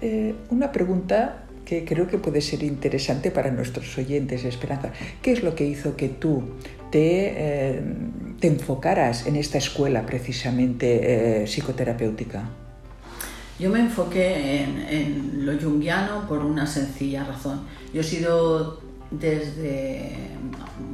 Eh, 0.00 0.34
una 0.48 0.72
pregunta 0.72 1.44
que 1.64 1.84
creo 1.84 2.06
que 2.06 2.18
puede 2.18 2.40
ser 2.40 2.62
interesante 2.62 3.30
para 3.30 3.50
nuestros 3.50 3.96
oyentes, 3.98 4.44
Esperanza. 4.44 4.92
¿Qué 5.22 5.32
es 5.32 5.42
lo 5.42 5.54
que 5.54 5.66
hizo 5.66 5.96
que 5.96 6.08
tú 6.08 6.42
te, 6.90 7.76
eh, 7.76 7.82
enfocaras 8.40 9.26
en 9.26 9.36
esta 9.36 9.58
escuela 9.58 10.04
precisamente 10.04 11.42
eh, 11.42 11.46
psicoterapéutica? 11.46 12.44
Yo 13.58 13.70
me 13.70 13.80
enfoqué 13.80 14.62
en, 14.62 14.78
en, 14.88 15.46
lo 15.46 15.58
junguiano 15.58 16.26
por 16.28 16.38
una 16.40 16.66
sencilla 16.66 17.24
razón. 17.24 17.62
Yo 17.92 18.00
he 18.00 18.04
sido 18.04 18.80
desde 19.10 20.12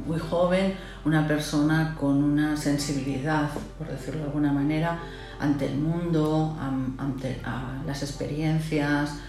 muy 0.05 0.19
joven 0.19 0.75
una 1.05 1.27
persona 1.27 1.95
con 1.99 2.23
una 2.23 2.55
sensibilidad, 2.55 3.49
por 3.77 3.87
decirlo 3.87 4.21
de 4.21 4.27
alguna 4.27 4.53
manera, 4.53 4.99
ante 5.39 5.65
el 5.65 5.77
mundo, 5.77 6.55
ante 6.99 7.41
las 7.85 8.03
experiencias, 8.03 9.19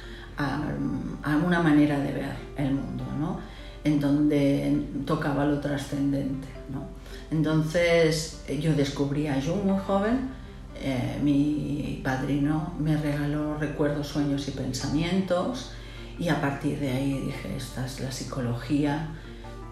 a, 1.23 1.37
una 1.37 1.61
manera 1.61 1.99
de 1.99 2.13
ver 2.13 2.37
el 2.57 2.75
mundo, 2.75 3.05
¿no? 3.19 3.41
en 3.85 4.01
donde 4.01 4.89
tocaba 5.07 5.45
lo 5.45 5.61
trascendente. 5.61 6.49
¿no? 6.73 6.87
Entonces 7.31 8.45
yo 8.61 8.75
descubrí 8.75 9.27
a 9.27 9.41
Jung 9.41 9.65
muy 9.65 9.79
joven, 9.81 10.31
eh, 10.77 11.19
mi 11.23 12.01
padrino 12.03 12.75
me 12.79 12.97
regaló 12.97 13.57
recuerdos, 13.59 14.09
sueños 14.09 14.49
y 14.49 14.53
pensamientos, 14.53 15.73
y 16.19 16.29
a 16.29 16.41
partir 16.41 16.79
de 16.79 16.91
ahí 16.91 17.21
dije, 17.27 17.57
esta 17.57 17.87
es 17.87 18.01
la 18.01 18.13
psicología 18.13 19.09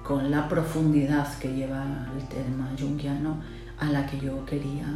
con 0.02 0.30
la 0.30 0.48
profundidad 0.48 1.38
que 1.38 1.52
lleva 1.52 1.84
el 2.16 2.26
tema 2.28 2.70
junguiano 2.78 3.40
a 3.78 3.86
la 3.86 4.06
que 4.06 4.18
yo 4.18 4.44
quería 4.44 4.86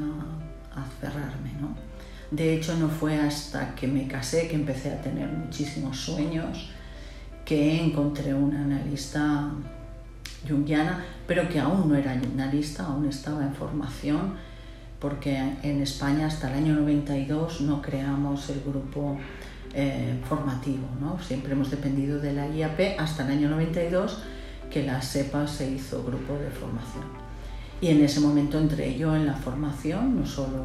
aferrarme. 0.75 1.53
¿no? 1.61 1.94
De 2.31 2.55
hecho, 2.55 2.77
no 2.77 2.89
fue 2.89 3.17
hasta 3.17 3.75
que 3.75 3.87
me 3.87 4.09
casé 4.09 4.49
que 4.49 4.55
empecé 4.55 4.93
a 4.93 5.01
tener 5.01 5.29
muchísimos 5.29 5.99
sueños 5.99 6.71
que 7.45 7.81
encontré 7.81 8.33
una 8.35 8.63
analista 8.63 9.51
junguiana, 10.49 11.05
pero 11.27 11.49
que 11.49 11.61
aún 11.61 11.89
no 11.89 11.95
era 11.95 12.13
analista, 12.13 12.87
aún 12.87 13.09
estaba 13.09 13.43
en 13.43 13.55
formación, 13.55 14.35
porque 14.99 15.37
en 15.63 15.83
España 15.83 16.27
hasta 16.27 16.49
el 16.51 16.65
año 16.65 16.75
92 16.75 17.61
no 17.61 17.83
creamos 17.83 18.49
el 18.51 18.63
grupo 18.63 19.19
eh, 19.75 20.19
formativo. 20.29 20.87
¿no? 21.01 21.19
Siempre 21.21 21.53
hemos 21.53 21.71
dependido 21.71 22.19
de 22.19 22.33
la 22.33 22.49
IAP 22.49 22.99
hasta 22.99 23.25
el 23.25 23.33
año 23.33 23.51
92 23.51 24.19
que 24.71 24.83
la 24.83 25.03
SEPA 25.03 25.47
se 25.47 25.71
hizo 25.71 26.03
grupo 26.03 26.35
de 26.35 26.51
formación. 26.51 27.05
Y 27.81 27.89
en 27.89 28.03
ese 28.03 28.21
momento 28.21 28.59
entré 28.59 28.97
yo 28.97 29.15
en 29.15 29.27
la 29.27 29.35
formación, 29.35 30.19
no 30.19 30.27
solo 30.27 30.65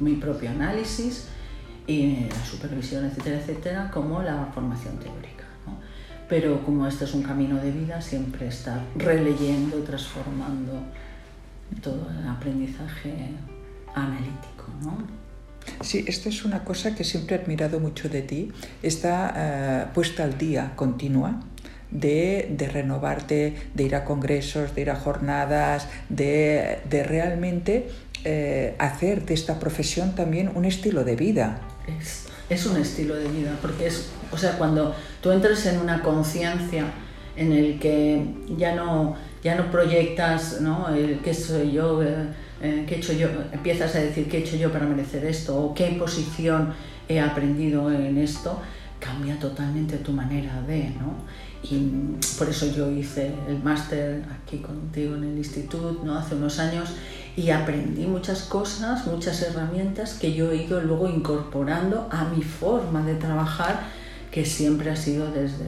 mi 0.00 0.14
propio 0.14 0.50
análisis 0.50 1.28
y 1.86 2.26
la 2.28 2.44
supervisión, 2.44 3.04
etcétera, 3.04 3.40
etcétera, 3.40 3.90
como 3.90 4.22
la 4.22 4.46
formación 4.54 4.98
teórica. 4.98 5.44
Pero 6.28 6.64
como 6.64 6.86
este 6.86 7.04
es 7.04 7.14
un 7.14 7.22
camino 7.22 7.56
de 7.56 7.70
vida, 7.70 8.00
siempre 8.00 8.48
estar 8.48 8.80
releyendo 8.96 9.78
transformando 9.82 10.72
todo 11.82 12.08
el 12.10 12.26
aprendizaje 12.26 13.32
analítico. 13.94 14.64
¿no? 14.82 15.22
Sí, 15.82 16.04
esto 16.06 16.28
es 16.28 16.44
una 16.44 16.64
cosa 16.64 16.94
que 16.94 17.04
siempre 17.04 17.36
he 17.36 17.40
admirado 17.40 17.80
mucho 17.80 18.08
de 18.08 18.22
ti, 18.22 18.52
esta 18.82 19.32
eh, 19.36 19.86
puesta 19.94 20.24
al 20.24 20.38
día 20.38 20.72
continua. 20.76 21.40
De, 21.92 22.56
renovarte, 22.72 23.54
de 23.74 23.82
ir 23.82 23.94
a 23.94 24.04
congresos, 24.04 24.74
de 24.74 24.80
ir 24.82 24.90
a 24.90 24.96
jornadas, 24.96 25.88
de, 26.08 26.80
realmente 27.06 27.88
eh, 28.24 28.74
hacer 28.78 29.26
de 29.26 29.34
esta 29.34 29.60
profesión 29.60 30.14
también 30.14 30.50
un 30.54 30.64
estilo 30.64 31.04
de 31.04 31.16
vida. 31.16 31.60
Es, 32.48 32.66
un 32.66 32.76
estilo 32.76 33.14
de 33.14 33.28
vida, 33.28 33.56
porque 33.60 33.86
es, 33.86 34.10
o 34.30 34.36
sea, 34.36 34.58
cuando 34.58 34.94
tú 35.20 35.30
entras 35.30 35.64
en 35.66 35.78
una 35.78 36.02
conciencia 36.02 36.84
en 37.36 37.52
el 37.52 37.78
que 37.78 38.26
ya 38.56 38.74
no, 38.74 39.16
ya 39.42 39.54
no 39.54 39.70
proyectas, 39.70 40.60
¿no? 40.60 40.94
El, 40.94 41.20
¿Qué 41.20 41.32
soy 41.32 41.72
yo? 41.72 42.02
Eh, 42.02 42.28
eh, 42.62 42.84
¿qué 42.86 42.94
he 42.94 42.98
hecho 42.98 43.12
yo? 43.12 43.28
Empiezas 43.52 43.94
a 43.96 43.98
decir 43.98 44.28
qué 44.28 44.38
he 44.38 44.40
hecho 44.40 44.56
yo 44.56 44.70
para 44.72 44.86
merecer 44.86 45.24
esto 45.24 45.58
o 45.58 45.74
qué 45.74 45.96
posición 45.98 46.72
he 47.08 47.18
aprendido 47.20 47.90
en 47.90 48.16
esto, 48.18 48.60
cambia 49.00 49.36
totalmente 49.38 49.96
tu 49.96 50.12
manera 50.12 50.62
de, 50.62 50.90
¿no? 50.90 51.16
Y 51.62 52.16
por 52.38 52.48
eso 52.48 52.66
yo 52.66 52.90
hice 52.90 53.32
el 53.46 53.62
máster 53.62 54.24
aquí 54.42 54.58
contigo 54.58 55.14
en 55.14 55.24
el 55.24 55.38
instituto, 55.38 56.02
¿no? 56.04 56.18
Hace 56.18 56.34
unos 56.34 56.58
años 56.58 56.90
y 57.36 57.50
aprendí 57.50 58.06
muchas 58.06 58.42
cosas, 58.42 59.06
muchas 59.06 59.40
herramientas 59.42 60.14
que 60.14 60.34
yo 60.34 60.50
he 60.50 60.64
ido 60.64 60.80
luego 60.80 61.08
incorporando 61.08 62.08
a 62.10 62.24
mi 62.24 62.42
forma 62.42 63.02
de 63.04 63.14
trabajar, 63.14 63.80
que 64.30 64.44
siempre 64.44 64.90
ha 64.90 64.96
sido 64.96 65.30
desde 65.30 65.64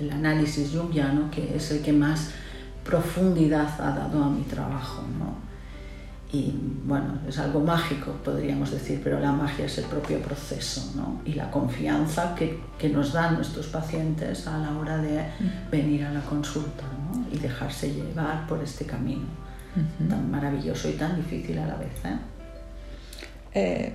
el 0.00 0.10
análisis 0.10 0.70
jungiano, 0.72 1.30
que 1.30 1.54
es 1.54 1.70
el 1.70 1.82
que 1.82 1.92
más 1.92 2.30
profundidad 2.84 3.68
ha 3.80 3.90
dado 3.90 4.24
a 4.24 4.30
mi 4.30 4.42
trabajo. 4.42 5.02
Y 6.30 6.54
bueno, 6.84 7.20
es 7.26 7.38
algo 7.38 7.60
mágico, 7.60 8.12
podríamos 8.22 8.70
decir, 8.70 9.00
pero 9.02 9.18
la 9.18 9.32
magia 9.32 9.64
es 9.64 9.78
el 9.78 9.84
propio 9.84 10.18
proceso 10.20 10.92
¿no? 10.94 11.22
y 11.24 11.32
la 11.32 11.50
confianza 11.50 12.34
que, 12.34 12.60
que, 12.78 12.90
nos 12.90 13.14
dan 13.14 13.36
nuestros 13.36 13.68
pacientes 13.68 14.46
a 14.46 14.58
la 14.58 14.76
hora 14.76 14.98
de 14.98 15.24
venir 15.70 16.04
a 16.04 16.12
la 16.12 16.20
consulta 16.20 16.84
¿no? 16.84 17.24
y 17.32 17.38
dejarse 17.38 17.94
llevar 17.94 18.46
por 18.46 18.62
este 18.62 18.84
camino 18.84 19.26
tan 20.08 20.30
maravilloso 20.30 20.88
y 20.88 20.92
tan 20.92 21.16
difícil 21.16 21.58
a 21.58 21.66
la 21.66 21.76
vez. 21.76 22.04
¿eh? 22.04 22.18
Eh, 23.54 23.92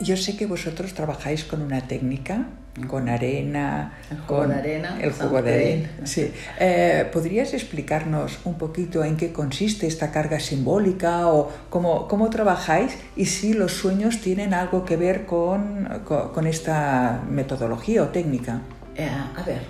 yo 0.00 0.16
sé 0.16 0.36
que 0.36 0.46
vosotros 0.46 0.94
trabajáis 0.94 1.44
con 1.44 1.62
una 1.62 1.82
técnica 1.82 2.46
con 2.86 3.08
arena. 3.08 3.92
El 4.10 4.18
juego 4.18 4.42
con 4.42 4.50
de 4.50 4.58
arena. 4.58 4.98
El 5.00 5.12
juego 5.12 5.42
de 5.42 5.54
arena. 5.54 5.88
Sí. 6.04 6.32
Eh, 6.58 7.08
¿Podrías 7.12 7.52
explicarnos 7.54 8.38
un 8.44 8.58
poquito 8.58 9.04
en 9.04 9.16
qué 9.16 9.32
consiste 9.32 9.86
esta 9.86 10.10
carga 10.10 10.40
simbólica 10.40 11.28
o 11.28 11.50
cómo, 11.68 12.08
cómo 12.08 12.30
trabajáis 12.30 12.96
y 13.16 13.26
si 13.26 13.52
los 13.52 13.72
sueños 13.72 14.20
tienen 14.20 14.54
algo 14.54 14.84
que 14.84 14.96
ver 14.96 15.26
con, 15.26 15.88
con, 16.04 16.30
con 16.30 16.46
esta 16.46 17.22
metodología 17.28 18.02
o 18.02 18.08
técnica? 18.08 18.60
Eh, 18.96 19.08
a 19.08 19.42
ver, 19.42 19.62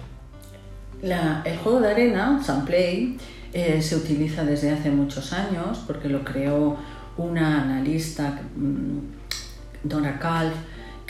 la, 1.02 1.42
el 1.44 1.56
juego 1.58 1.80
de 1.80 1.90
arena, 1.90 2.42
Sunplay, 2.44 3.16
eh, 3.52 3.80
se 3.82 3.96
utiliza 3.96 4.44
desde 4.44 4.70
hace 4.70 4.90
muchos 4.90 5.32
años 5.32 5.82
porque 5.86 6.08
lo 6.08 6.24
creó 6.24 6.76
una 7.16 7.62
analista, 7.62 8.40
mm, 8.56 8.98
Donna 9.82 10.18
Calf, 10.18 10.54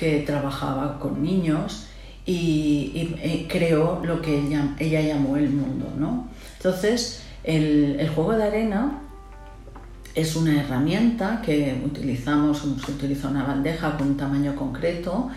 que 0.01 0.21
trabajaba 0.21 0.99
con 0.99 1.23
niños 1.23 1.85
y, 2.25 3.15
y, 3.23 3.47
creó 3.51 4.01
lo 4.03 4.23
que 4.23 4.39
ella, 4.39 5.01
llamó 5.03 5.37
el 5.37 5.51
mundo. 5.51 5.93
¿no? 5.99 6.27
Entonces, 6.57 7.23
el, 7.45 8.01
el, 8.01 8.09
juego 8.09 8.33
de 8.33 8.45
arena 8.45 9.03
es 10.15 10.37
una 10.37 10.59
herramienta 10.59 11.43
que 11.45 11.83
utilizamos, 11.85 12.63
se 12.87 12.93
utiliza 12.93 13.29
una 13.29 13.45
bandeja 13.45 13.99
con 13.99 14.09
un 14.09 14.17
tamaño 14.17 14.57
concreto, 14.57 15.29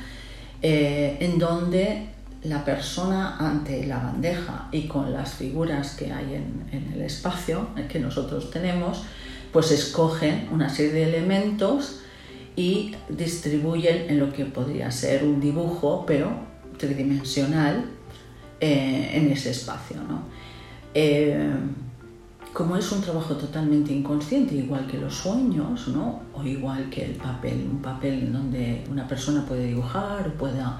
eh, 0.61 1.17
en 1.19 1.37
donde 1.39 2.07
la 2.43 2.63
persona 2.63 3.35
ante 3.37 3.85
la 3.85 3.97
bandeja 3.97 4.69
y 4.71 4.87
con 4.87 5.11
las 5.11 5.33
figuras 5.33 5.95
que 5.95 6.13
hay 6.13 6.35
en, 6.35 6.65
en 6.71 6.93
el 6.93 7.01
espacio 7.01 7.67
que 7.89 7.99
nosotros 7.99 8.49
tenemos, 8.49 9.03
pues 9.51 9.71
escogen 9.71 10.47
una 10.53 10.69
serie 10.69 10.93
de 10.93 11.03
elementos 11.03 12.02
y 12.55 12.95
distribuyen 13.09 14.09
en 14.09 14.19
lo 14.19 14.31
que 14.31 14.45
podría 14.45 14.91
ser 14.91 15.23
un 15.23 15.39
dibujo, 15.39 16.05
pero 16.05 16.31
tridimensional, 16.77 17.85
eh, 18.65 19.11
en 19.13 19.29
ese 19.29 19.51
espacio. 19.51 19.97
¿no? 20.07 20.23
Eh, 20.93 21.53
como 22.53 22.77
es 22.77 22.89
un 22.91 23.01
trabajo 23.01 23.35
totalmente 23.35 23.91
inconsciente, 23.91 24.55
igual 24.55 24.87
que 24.87 24.97
los 24.97 25.15
sueños, 25.15 25.87
¿no? 25.89 26.21
o 26.33 26.43
igual 26.45 26.89
que 26.89 27.03
el 27.03 27.15
papel, 27.15 27.67
un 27.69 27.81
papel 27.81 28.13
en 28.23 28.31
donde 28.31 28.83
una 28.89 29.05
persona 29.07 29.45
puede 29.45 29.65
dibujar 29.65 30.27
o 30.29 30.33
pueda 30.37 30.79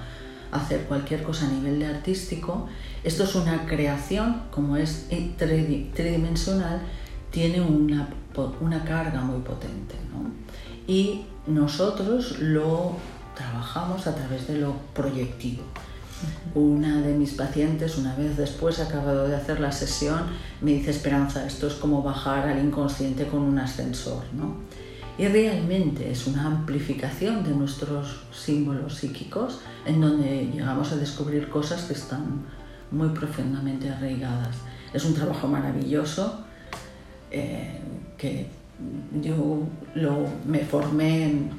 hacer 0.51 0.85
cualquier 0.85 1.23
cosa 1.23 1.47
a 1.47 1.51
nivel 1.51 1.79
de 1.79 1.87
artístico, 1.87 2.67
esto 3.03 3.23
es 3.23 3.35
una 3.35 3.65
creación, 3.65 4.43
como 4.49 4.77
es 4.77 5.09
tridimensional, 5.37 6.79
tiene 7.31 7.59
una, 7.59 8.07
una 8.61 8.85
carga 8.85 9.19
muy 9.21 9.41
potente. 9.41 9.95
¿no? 10.13 10.31
Y 10.87 11.25
nosotros 11.47 12.39
lo 12.39 12.93
trabajamos 13.35 14.07
a 14.07 14.15
través 14.15 14.47
de 14.47 14.57
lo 14.57 14.73
proyectivo. 14.93 15.63
Una 16.55 17.01
de 17.01 17.13
mis 17.13 17.33
pacientes, 17.33 17.97
una 17.97 18.15
vez 18.15 18.37
después, 18.37 18.79
acabado 18.79 19.27
de 19.27 19.35
hacer 19.35 19.59
la 19.59 19.71
sesión, 19.71 20.23
me 20.61 20.71
dice, 20.71 20.91
Esperanza, 20.91 21.45
esto 21.45 21.67
es 21.67 21.73
como 21.73 22.01
bajar 22.01 22.47
al 22.47 22.63
inconsciente 22.63 23.27
con 23.27 23.41
un 23.41 23.59
ascensor, 23.59 24.23
¿no? 24.33 24.55
Y 25.17 25.27
realmente 25.27 26.09
es 26.09 26.25
una 26.25 26.45
amplificación 26.45 27.43
de 27.43 27.51
nuestros 27.51 28.23
símbolos 28.31 28.95
psíquicos 28.95 29.59
en 29.85 30.01
donde 30.01 30.49
llegamos 30.51 30.91
a 30.91 30.95
descubrir 30.95 31.49
cosas 31.49 31.83
que 31.83 31.93
están 31.93 32.45
muy 32.89 33.09
profundamente 33.09 33.89
arraigadas. 33.89 34.55
Es 34.91 35.05
un 35.05 35.13
trabajo 35.13 35.47
maravilloso 35.47 36.43
eh, 37.29 37.79
que 38.17 38.47
yo 39.21 39.63
lo, 39.95 40.25
me 40.45 40.59
formé 40.59 41.49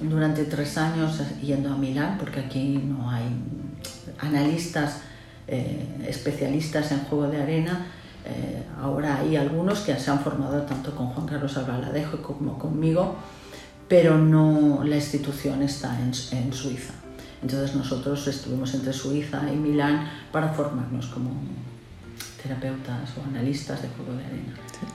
durante 0.00 0.44
tres 0.44 0.76
años 0.78 1.20
yendo 1.40 1.72
a 1.72 1.76
Milán, 1.76 2.18
porque 2.18 2.40
aquí 2.40 2.82
no 2.84 3.10
hay 3.10 3.24
analistas 4.18 5.00
eh, 5.46 6.06
especialistas 6.08 6.92
en 6.92 7.00
juego 7.00 7.28
de 7.28 7.42
arena. 7.42 7.86
Eh, 8.24 8.62
ahora 8.80 9.18
hay 9.18 9.36
algunos 9.36 9.80
que 9.80 9.94
se 9.96 10.10
han 10.10 10.20
formado 10.20 10.62
tanto 10.62 10.94
con 10.94 11.08
Juan 11.08 11.26
Carlos 11.26 11.56
Albaladejo 11.56 12.22
como 12.22 12.58
conmigo, 12.58 13.16
pero 13.88 14.16
no 14.16 14.82
la 14.84 14.96
institución 14.96 15.62
está 15.62 15.98
en, 16.00 16.12
en 16.38 16.52
Suiza. 16.52 16.94
Entonces 17.42 17.76
nosotros 17.76 18.26
estuvimos 18.26 18.72
entre 18.72 18.92
Suiza 18.94 19.42
y 19.52 19.56
Milán 19.56 20.08
para 20.32 20.48
formarnos 20.48 21.06
como 21.08 21.30
terapeutas 22.42 23.10
o 23.18 23.28
analistas 23.28 23.82
de 23.82 23.88
juego 23.88 24.12
de 24.12 24.24
arena. 24.24 24.54
Sí. 24.72 24.86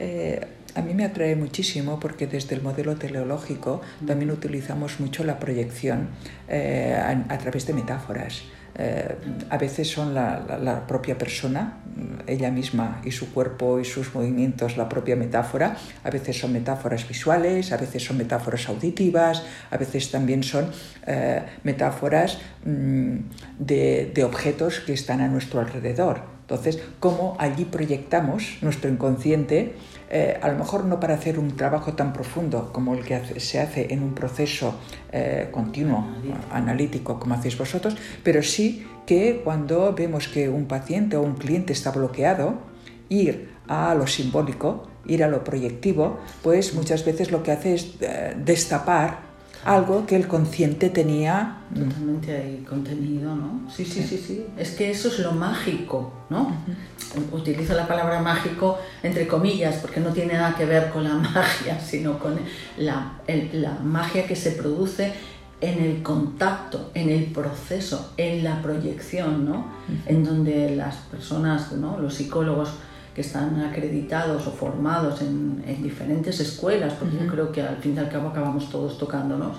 Eh, 0.00 0.48
a 0.74 0.82
mí 0.82 0.94
me 0.94 1.04
atrae 1.04 1.36
muchísimo 1.36 2.00
porque 2.00 2.26
desde 2.26 2.54
el 2.54 2.62
modelo 2.62 2.96
teleológico 2.96 3.80
también 4.06 4.30
utilizamos 4.30 5.00
mucho 5.00 5.24
la 5.24 5.38
proyección 5.38 6.08
eh, 6.48 6.96
a, 7.28 7.38
través 7.38 7.66
de 7.66 7.72
metáforas. 7.72 8.42
Eh, 8.76 9.14
a 9.50 9.56
veces 9.56 9.88
son 9.88 10.14
la, 10.14 10.84
propia 10.88 11.16
persona, 11.16 11.78
ella 12.26 12.50
misma 12.50 13.00
y 13.04 13.12
su 13.12 13.32
cuerpo 13.32 13.78
y 13.78 13.84
sus 13.84 14.12
movimientos 14.16 14.76
la 14.76 14.88
propia 14.88 15.14
metáfora, 15.14 15.76
a 16.02 16.10
veces 16.10 16.40
son 16.40 16.52
metáforas 16.52 17.06
visuales, 17.06 17.70
a 17.70 17.76
veces 17.76 18.04
son 18.04 18.18
metáforas 18.18 18.68
auditivas, 18.68 19.44
a 19.70 19.76
veces 19.76 20.10
también 20.10 20.42
son 20.42 20.66
eh, 21.06 21.42
metáforas 21.62 22.38
de, 22.64 24.10
de 24.12 24.24
objetos 24.24 24.80
que 24.80 24.92
están 24.92 25.20
a 25.20 25.28
nuestro 25.28 25.60
alrededor. 25.60 26.34
Entonces, 26.44 26.78
cómo 27.00 27.36
allí 27.38 27.64
proyectamos 27.64 28.58
nuestro 28.60 28.90
inconsciente, 28.90 29.76
eh, 30.16 30.38
a 30.40 30.48
lo 30.48 30.56
mejor 30.56 30.84
no 30.84 31.00
para 31.00 31.14
hacer 31.14 31.40
un 31.40 31.56
trabajo 31.56 31.94
tan 31.94 32.12
profundo 32.12 32.70
como 32.72 32.94
el 32.94 33.04
que 33.04 33.16
hace, 33.16 33.40
se 33.40 33.58
hace 33.58 33.92
en 33.92 34.00
un 34.00 34.14
proceso 34.14 34.76
eh, 35.10 35.48
continuo, 35.50 36.06
analítico. 36.06 36.54
analítico, 36.54 37.18
como 37.18 37.34
hacéis 37.34 37.58
vosotros, 37.58 37.96
pero 38.22 38.40
sí 38.40 38.86
que 39.06 39.40
cuando 39.42 39.92
vemos 39.92 40.28
que 40.28 40.48
un 40.48 40.66
paciente 40.66 41.16
o 41.16 41.22
un 41.22 41.34
cliente 41.34 41.72
está 41.72 41.90
bloqueado, 41.90 42.60
ir 43.08 43.50
a 43.66 43.92
lo 43.96 44.06
simbólico, 44.06 44.86
ir 45.04 45.24
a 45.24 45.26
lo 45.26 45.42
proyectivo, 45.42 46.20
pues 46.44 46.74
muchas 46.74 47.04
veces 47.04 47.32
lo 47.32 47.42
que 47.42 47.50
hace 47.50 47.74
es 47.74 47.96
eh, 48.00 48.36
destapar 48.38 49.33
algo 49.64 50.06
que 50.06 50.16
el 50.16 50.26
consciente 50.28 50.90
tenía 50.90 51.58
totalmente 51.74 52.36
ahí 52.36 52.64
contenido, 52.68 53.34
¿no? 53.34 53.70
Sí, 53.70 53.84
sí, 53.84 54.02
sí, 54.02 54.18
sí. 54.18 54.46
Es 54.56 54.72
que 54.72 54.90
eso 54.90 55.08
es 55.08 55.18
lo 55.20 55.32
mágico, 55.32 56.12
¿no? 56.30 56.42
Uh 56.42 56.50
-huh. 56.50 57.40
Utilizo 57.40 57.74
la 57.74 57.86
palabra 57.86 58.20
mágico 58.20 58.78
entre 59.02 59.26
comillas 59.26 59.76
porque 59.76 60.00
no 60.00 60.10
tiene 60.10 60.34
nada 60.34 60.54
que 60.56 60.66
ver 60.66 60.90
con 60.90 61.04
la 61.04 61.14
magia, 61.34 61.80
sino 61.80 62.18
con 62.18 62.38
la, 62.76 63.20
el, 63.26 63.62
la 63.62 63.74
magia 63.82 64.26
que 64.26 64.36
se 64.36 64.52
produce 64.52 65.12
en 65.60 65.78
el 65.82 66.02
contacto, 66.02 66.90
en 66.94 67.08
el 67.08 67.24
proceso, 67.26 68.12
en 68.16 68.44
la 68.44 68.60
proyección, 68.60 69.44
¿no? 69.46 69.56
Uh 69.56 69.62
-huh. 69.62 70.10
En 70.12 70.24
donde 70.24 70.76
las 70.76 70.96
personas, 70.96 71.72
¿no? 71.72 71.98
Los 71.98 72.14
psicólogos 72.14 72.70
que 73.14 73.20
están 73.20 73.60
acreditados 73.60 74.46
o 74.46 74.50
formados 74.50 75.22
en, 75.22 75.62
en 75.66 75.82
diferentes 75.82 76.40
escuelas, 76.40 76.94
porque 76.94 77.16
uh 77.16 77.20
-huh. 77.20 77.24
yo 77.24 77.30
creo 77.32 77.52
que 77.52 77.62
al 77.62 77.76
fin 77.76 77.94
y 77.96 77.98
al 77.98 78.08
cabo 78.08 78.28
acabamos 78.28 78.70
todos 78.70 78.98
tocándonos, 78.98 79.56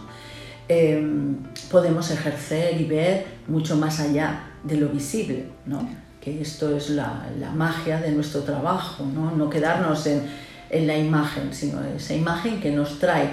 eh, 0.67 1.01
podemos 1.71 2.09
ejercer 2.11 2.79
y 2.81 2.85
ver 2.85 3.25
mucho 3.47 3.77
más 3.77 3.99
allá 3.99 4.51
de 4.63 4.77
lo 4.77 4.89
visible, 4.89 5.45
¿no? 5.65 5.87
que 6.25 6.41
esto 6.41 6.75
es 6.75 6.89
la, 6.89 7.27
la 7.39 7.51
magia 7.51 8.01
de 8.01 8.11
nuestro 8.11 8.41
trabajo, 8.41 9.05
no, 9.05 9.29
no 9.29 9.47
quedarnos 9.47 10.07
en, 10.07 10.23
en 10.71 10.87
la 10.87 10.97
imagen, 10.97 11.53
sino 11.53 11.83
esa 11.83 12.15
imagen 12.15 12.59
que 12.59 12.71
nos 12.71 12.97
trae 12.97 13.29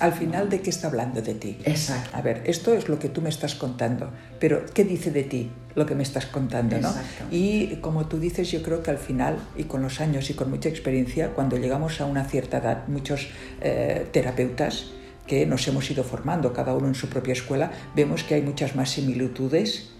al 0.00 0.12
final 0.12 0.50
de 0.50 0.60
qué 0.60 0.70
está 0.70 0.88
hablando 0.88 1.22
de 1.22 1.34
ti. 1.34 1.58
Exacto. 1.64 2.10
A 2.12 2.20
ver, 2.20 2.42
esto 2.46 2.74
es 2.74 2.88
lo 2.88 2.98
que 2.98 3.08
tú 3.08 3.20
me 3.20 3.28
estás 3.28 3.54
contando, 3.54 4.10
pero 4.40 4.64
¿qué 4.74 4.84
dice 4.84 5.10
de 5.10 5.22
ti 5.22 5.50
lo 5.74 5.86
que 5.86 5.94
me 5.94 6.02
estás 6.02 6.26
contando? 6.26 6.78
¿no? 6.78 6.92
Y 7.30 7.76
como 7.76 8.06
tú 8.06 8.18
dices, 8.18 8.50
yo 8.50 8.62
creo 8.62 8.82
que 8.82 8.90
al 8.90 8.98
final, 8.98 9.38
y 9.56 9.64
con 9.64 9.82
los 9.82 10.00
años 10.00 10.30
y 10.30 10.34
con 10.34 10.50
mucha 10.50 10.68
experiencia, 10.68 11.30
cuando 11.30 11.56
llegamos 11.56 12.00
a 12.00 12.06
una 12.06 12.24
cierta 12.24 12.58
edad, 12.58 12.88
muchos 12.88 13.28
eh, 13.60 14.06
terapeutas 14.12 14.90
que 15.26 15.46
nos 15.46 15.66
hemos 15.68 15.90
ido 15.90 16.04
formando, 16.04 16.52
cada 16.52 16.74
uno 16.74 16.88
en 16.88 16.94
su 16.94 17.08
propia 17.08 17.32
escuela, 17.32 17.70
vemos 17.94 18.24
que 18.24 18.34
hay 18.34 18.42
muchas 18.42 18.76
más 18.76 18.90
similitudes 18.90 19.93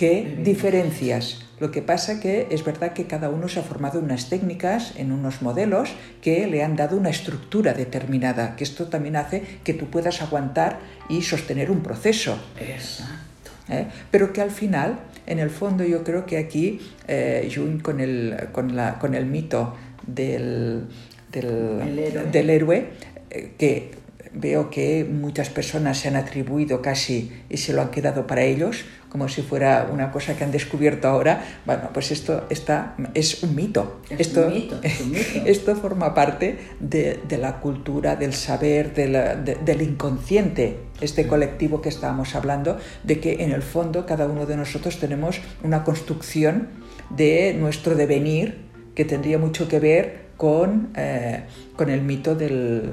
que 0.00 0.38
diferencias. 0.42 1.42
Lo 1.58 1.70
que 1.70 1.82
pasa 1.82 2.20
que 2.20 2.46
es 2.50 2.64
verdad 2.64 2.94
que 2.94 3.04
cada 3.04 3.28
uno 3.28 3.48
se 3.48 3.60
ha 3.60 3.62
formado 3.62 4.00
unas 4.00 4.30
técnicas, 4.30 4.94
en 4.96 5.12
unos 5.12 5.42
modelos 5.42 5.90
que 6.22 6.46
le 6.46 6.64
han 6.64 6.74
dado 6.74 6.96
una 6.96 7.10
estructura 7.10 7.74
determinada, 7.74 8.56
que 8.56 8.64
esto 8.64 8.86
también 8.86 9.16
hace 9.16 9.42
que 9.62 9.74
tú 9.74 9.90
puedas 9.90 10.22
aguantar 10.22 10.78
y 11.10 11.20
sostener 11.20 11.70
un 11.70 11.82
proceso. 11.82 12.42
Exacto. 12.58 13.50
¿Eh? 13.68 13.88
Pero 14.10 14.32
que 14.32 14.40
al 14.40 14.50
final, 14.50 15.00
en 15.26 15.38
el 15.38 15.50
fondo, 15.50 15.84
yo 15.84 16.02
creo 16.02 16.24
que 16.24 16.38
aquí 16.38 16.80
eh, 17.06 17.52
Jung 17.54 17.82
con 17.82 18.00
el, 18.00 18.48
con, 18.52 18.74
la, 18.74 18.98
con 18.98 19.14
el 19.14 19.26
mito 19.26 19.76
del, 20.06 20.86
del, 21.30 21.46
el 21.82 21.98
héroe, 21.98 22.24
del 22.32 22.48
héroe 22.48 22.86
eh, 23.28 23.52
que 23.58 24.00
veo 24.32 24.70
que 24.70 25.04
muchas 25.04 25.50
personas 25.50 25.98
se 25.98 26.08
han 26.08 26.16
atribuido 26.16 26.82
casi 26.82 27.32
y 27.48 27.56
se 27.56 27.72
lo 27.72 27.82
han 27.82 27.90
quedado 27.90 28.26
para 28.26 28.42
ellos, 28.42 28.84
como 29.10 29.28
si 29.28 29.42
fuera 29.42 29.88
una 29.92 30.12
cosa 30.12 30.36
que 30.36 30.44
han 30.44 30.52
descubierto 30.52 31.08
ahora. 31.08 31.44
Bueno, 31.66 31.90
pues 31.92 32.12
esto 32.12 32.46
está, 32.48 32.94
es 33.12 33.42
un 33.42 33.54
mito. 33.54 34.00
Es 34.08 34.20
esto, 34.20 34.46
un 34.46 34.54
mito, 34.54 34.78
es 34.82 35.00
un 35.00 35.10
mito. 35.10 35.24
esto 35.46 35.76
forma 35.76 36.14
parte 36.14 36.58
de, 36.78 37.20
de 37.28 37.38
la 37.38 37.60
cultura, 37.60 38.16
del 38.16 38.32
saber, 38.32 38.94
de 38.94 39.08
la, 39.08 39.34
de, 39.34 39.56
del 39.56 39.82
inconsciente, 39.82 40.78
este 41.00 41.26
colectivo 41.26 41.82
que 41.82 41.88
estábamos 41.88 42.34
hablando, 42.36 42.78
de 43.02 43.18
que 43.18 43.42
en 43.42 43.50
el 43.50 43.62
fondo 43.62 44.06
cada 44.06 44.26
uno 44.26 44.46
de 44.46 44.56
nosotros 44.56 44.98
tenemos 44.98 45.40
una 45.64 45.82
construcción 45.82 46.68
de 47.10 47.54
nuestro 47.58 47.96
devenir 47.96 48.70
que 48.94 49.04
tendría 49.04 49.38
mucho 49.38 49.66
que 49.66 49.80
ver 49.80 50.30
con, 50.36 50.90
eh, 50.96 51.42
con 51.76 51.90
el 51.90 52.02
mito 52.02 52.34
del, 52.36 52.92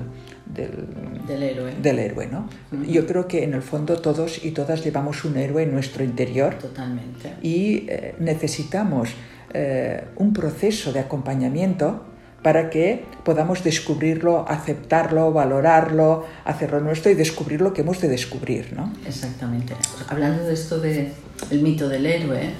del, 0.53 0.71
del 1.27 1.43
héroe. 1.43 1.73
Del 1.81 1.99
héroe 1.99 2.27
¿no? 2.27 2.47
Uh 2.71 2.75
-huh. 2.75 2.85
Yo 2.85 3.05
creo 3.05 3.27
que 3.27 3.43
en 3.43 3.53
el 3.53 3.61
fondo 3.61 3.99
todos 3.99 4.43
y 4.43 4.51
todas 4.51 4.83
llevamos 4.83 5.25
un 5.25 5.37
héroe 5.37 5.63
en 5.63 5.71
nuestro 5.71 6.03
interior. 6.03 6.55
Totalmente. 6.55 7.33
Y 7.41 7.85
eh, 7.87 8.15
necesitamos 8.19 9.09
eh, 9.53 10.03
un 10.17 10.33
proceso 10.33 10.91
de 10.91 10.99
acompañamiento 10.99 12.03
para 12.43 12.69
que 12.69 13.03
podamos 13.23 13.63
descubrirlo, 13.63 14.45
aceptarlo, 14.47 15.33
valorarlo, 15.33 16.25
hacerlo 16.45 16.79
nuestro 16.79 17.11
y 17.11 17.15
descubrir 17.15 17.61
lo 17.61 17.73
que 17.73 17.81
hemos 17.81 17.99
de 17.99 18.07
descubrir, 18.07 18.73
¿no? 18.73 18.93
Exactamente. 19.05 19.73
Hablando 20.07 20.43
de 20.43 20.53
esto 20.53 20.79
del 20.79 21.11
de 21.49 21.57
mito 21.57 21.89
del 21.89 22.05
héroe, 22.05 22.51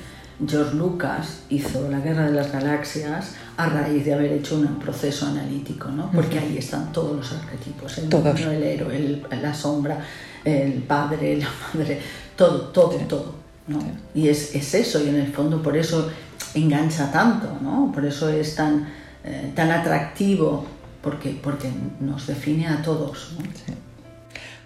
George 0.45 0.75
Lucas 0.75 1.43
hizo 1.49 1.89
La 1.89 1.99
Guerra 1.99 2.25
de 2.25 2.33
las 2.33 2.51
Galaxias 2.51 3.35
a 3.57 3.69
raíz 3.69 4.05
de 4.05 4.13
haber 4.13 4.31
hecho 4.33 4.55
un 4.55 4.79
proceso 4.79 5.25
analítico, 5.25 5.89
¿no? 5.89 6.11
Porque 6.11 6.37
ahí 6.37 6.57
están 6.57 6.91
todos 6.91 7.17
los 7.17 7.31
arquetipos, 7.33 7.97
el 7.97 8.09
todos. 8.09 8.35
niño, 8.35 8.51
el 8.51 8.63
héroe, 8.63 8.95
el, 8.95 9.25
la 9.41 9.53
sombra, 9.53 9.99
el 10.45 10.73
padre, 10.83 11.37
la 11.37 11.49
madre, 11.73 11.99
todo, 12.35 12.67
todo, 12.67 12.99
sí. 12.99 13.05
todo, 13.09 13.33
¿no? 13.67 13.81
Sí. 13.81 13.87
Y 14.13 14.29
es, 14.29 14.53
es, 14.53 14.73
eso, 14.75 15.03
y 15.03 15.09
en 15.09 15.15
el 15.15 15.33
fondo 15.33 15.61
por 15.61 15.75
eso 15.75 16.09
engancha 16.53 17.11
tanto, 17.11 17.57
¿no? 17.61 17.91
Por 17.91 18.05
eso 18.05 18.29
es 18.29 18.53
tan, 18.53 18.87
eh, 19.23 19.51
tan 19.55 19.71
atractivo, 19.71 20.65
porque, 21.01 21.37
porque 21.41 21.69
nos 21.99 22.27
define 22.27 22.67
a 22.67 22.81
todos, 22.83 23.33
¿no? 23.39 23.45
sí. 23.45 23.73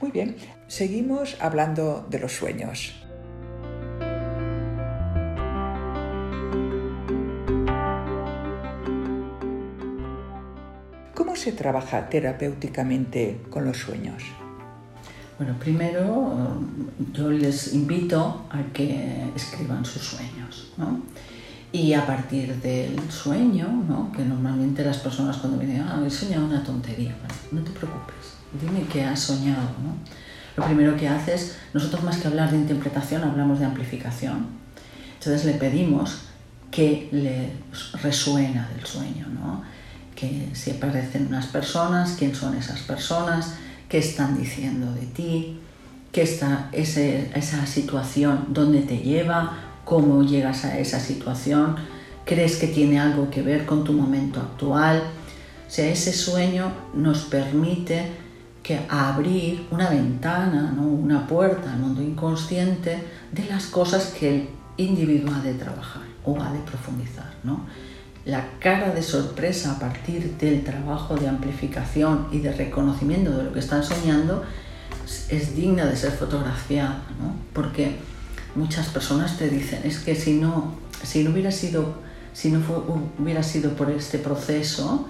Muy 0.01 0.11
bien, 0.11 0.35
seguimos 0.67 1.37
hablando 1.39 2.05
de 2.09 2.19
los 2.19 2.33
sueños. 2.33 3.00
Se 11.41 11.51
trabaja 11.51 12.07
terapéuticamente 12.07 13.41
con 13.49 13.65
los 13.65 13.77
sueños? 13.77 14.21
Bueno, 15.39 15.55
primero 15.59 16.61
yo 17.13 17.31
les 17.31 17.73
invito 17.73 18.45
a 18.51 18.61
que 18.71 19.25
escriban 19.35 19.83
sus 19.83 20.03
sueños, 20.03 20.71
¿no? 20.77 21.01
Y 21.71 21.93
a 21.93 22.05
partir 22.05 22.55
del 22.57 22.99
sueño, 23.09 23.67
¿no? 23.87 24.11
que 24.11 24.23
normalmente 24.25 24.83
las 24.83 24.97
personas 24.97 25.37
cuando 25.37 25.57
vienen, 25.57 25.81
ah, 25.81 26.03
he 26.05 26.09
soñado 26.09 26.45
una 26.45 26.61
tontería, 26.63 27.15
bueno, 27.17 27.33
no 27.53 27.61
te 27.61 27.71
preocupes, 27.71 28.35
dime 28.61 28.85
qué 28.91 29.05
has 29.05 29.21
soñado. 29.21 29.69
¿no? 29.81 29.95
Lo 30.57 30.65
primero 30.65 30.97
que 30.97 31.07
haces, 31.07 31.57
nosotros 31.73 32.03
más 32.03 32.17
que 32.17 32.27
hablar 32.27 32.51
de 32.51 32.57
interpretación, 32.57 33.23
hablamos 33.23 33.59
de 33.59 33.65
amplificación. 33.65 34.47
Entonces 35.13 35.45
le 35.45 35.53
pedimos 35.53 36.23
que 36.71 37.07
le 37.13 37.53
resuena 38.01 38.69
del 38.75 38.85
sueño, 38.85 39.27
¿no? 39.27 39.63
Que 40.21 40.49
si 40.53 40.69
aparecen 40.69 41.25
unas 41.27 41.47
personas, 41.47 42.15
quién 42.17 42.35
son 42.35 42.55
esas 42.55 42.81
personas, 42.81 43.55
qué 43.89 43.97
están 43.97 44.37
diciendo 44.37 44.93
de 44.93 45.07
ti, 45.07 45.59
qué 46.11 46.21
está 46.21 46.69
ese, 46.71 47.31
esa 47.33 47.65
situación, 47.65 48.45
dónde 48.49 48.81
te 48.81 48.99
lleva, 48.99 49.57
cómo 49.83 50.21
llegas 50.21 50.63
a 50.63 50.77
esa 50.77 50.99
situación, 50.99 51.75
crees 52.23 52.57
que 52.57 52.67
tiene 52.67 52.99
algo 52.99 53.31
que 53.31 53.41
ver 53.41 53.65
con 53.65 53.83
tu 53.83 53.93
momento 53.93 54.39
actual. 54.39 55.01
O 55.67 55.71
sea, 55.71 55.89
ese 55.89 56.13
sueño 56.13 56.71
nos 56.93 57.23
permite 57.23 58.11
que 58.61 58.79
abrir 58.89 59.65
una 59.71 59.89
ventana, 59.89 60.71
¿no? 60.75 60.83
una 60.83 61.25
puerta 61.25 61.73
al 61.73 61.79
mundo 61.79 62.03
inconsciente 62.03 63.03
de 63.31 63.45
las 63.45 63.65
cosas 63.65 64.13
que 64.19 64.29
el 64.29 64.49
individuo 64.77 65.33
ha 65.33 65.41
de 65.41 65.55
trabajar 65.55 66.03
o 66.23 66.39
ha 66.39 66.53
de 66.53 66.59
profundizar. 66.59 67.33
¿no? 67.43 67.65
La 68.25 68.47
cara 68.59 68.93
de 68.93 69.01
sorpresa 69.01 69.73
a 69.73 69.79
partir 69.79 70.37
del 70.37 70.63
trabajo 70.63 71.15
de 71.15 71.27
amplificación 71.27 72.27
y 72.31 72.39
de 72.39 72.51
reconocimiento 72.51 73.31
de 73.31 73.43
lo 73.43 73.53
que 73.53 73.59
están 73.59 73.83
soñando 73.83 74.43
es 75.29 75.55
digna 75.55 75.85
de 75.85 75.95
ser 75.95 76.11
fotografiada, 76.11 77.03
¿no? 77.19 77.35
porque 77.53 77.95
muchas 78.55 78.87
personas 78.89 79.37
te 79.37 79.49
dicen, 79.49 79.81
es 79.83 79.99
que 79.99 80.15
si 80.15 80.33
no, 80.33 80.75
si 81.03 81.23
no 81.23 81.31
hubiera 81.31 81.51
sido, 81.51 81.95
si 82.33 82.51
no 82.51 82.59
fue, 82.61 82.77
hubiera 83.17 83.41
sido 83.41 83.71
por 83.71 83.89
este 83.89 84.19
proceso, 84.19 85.07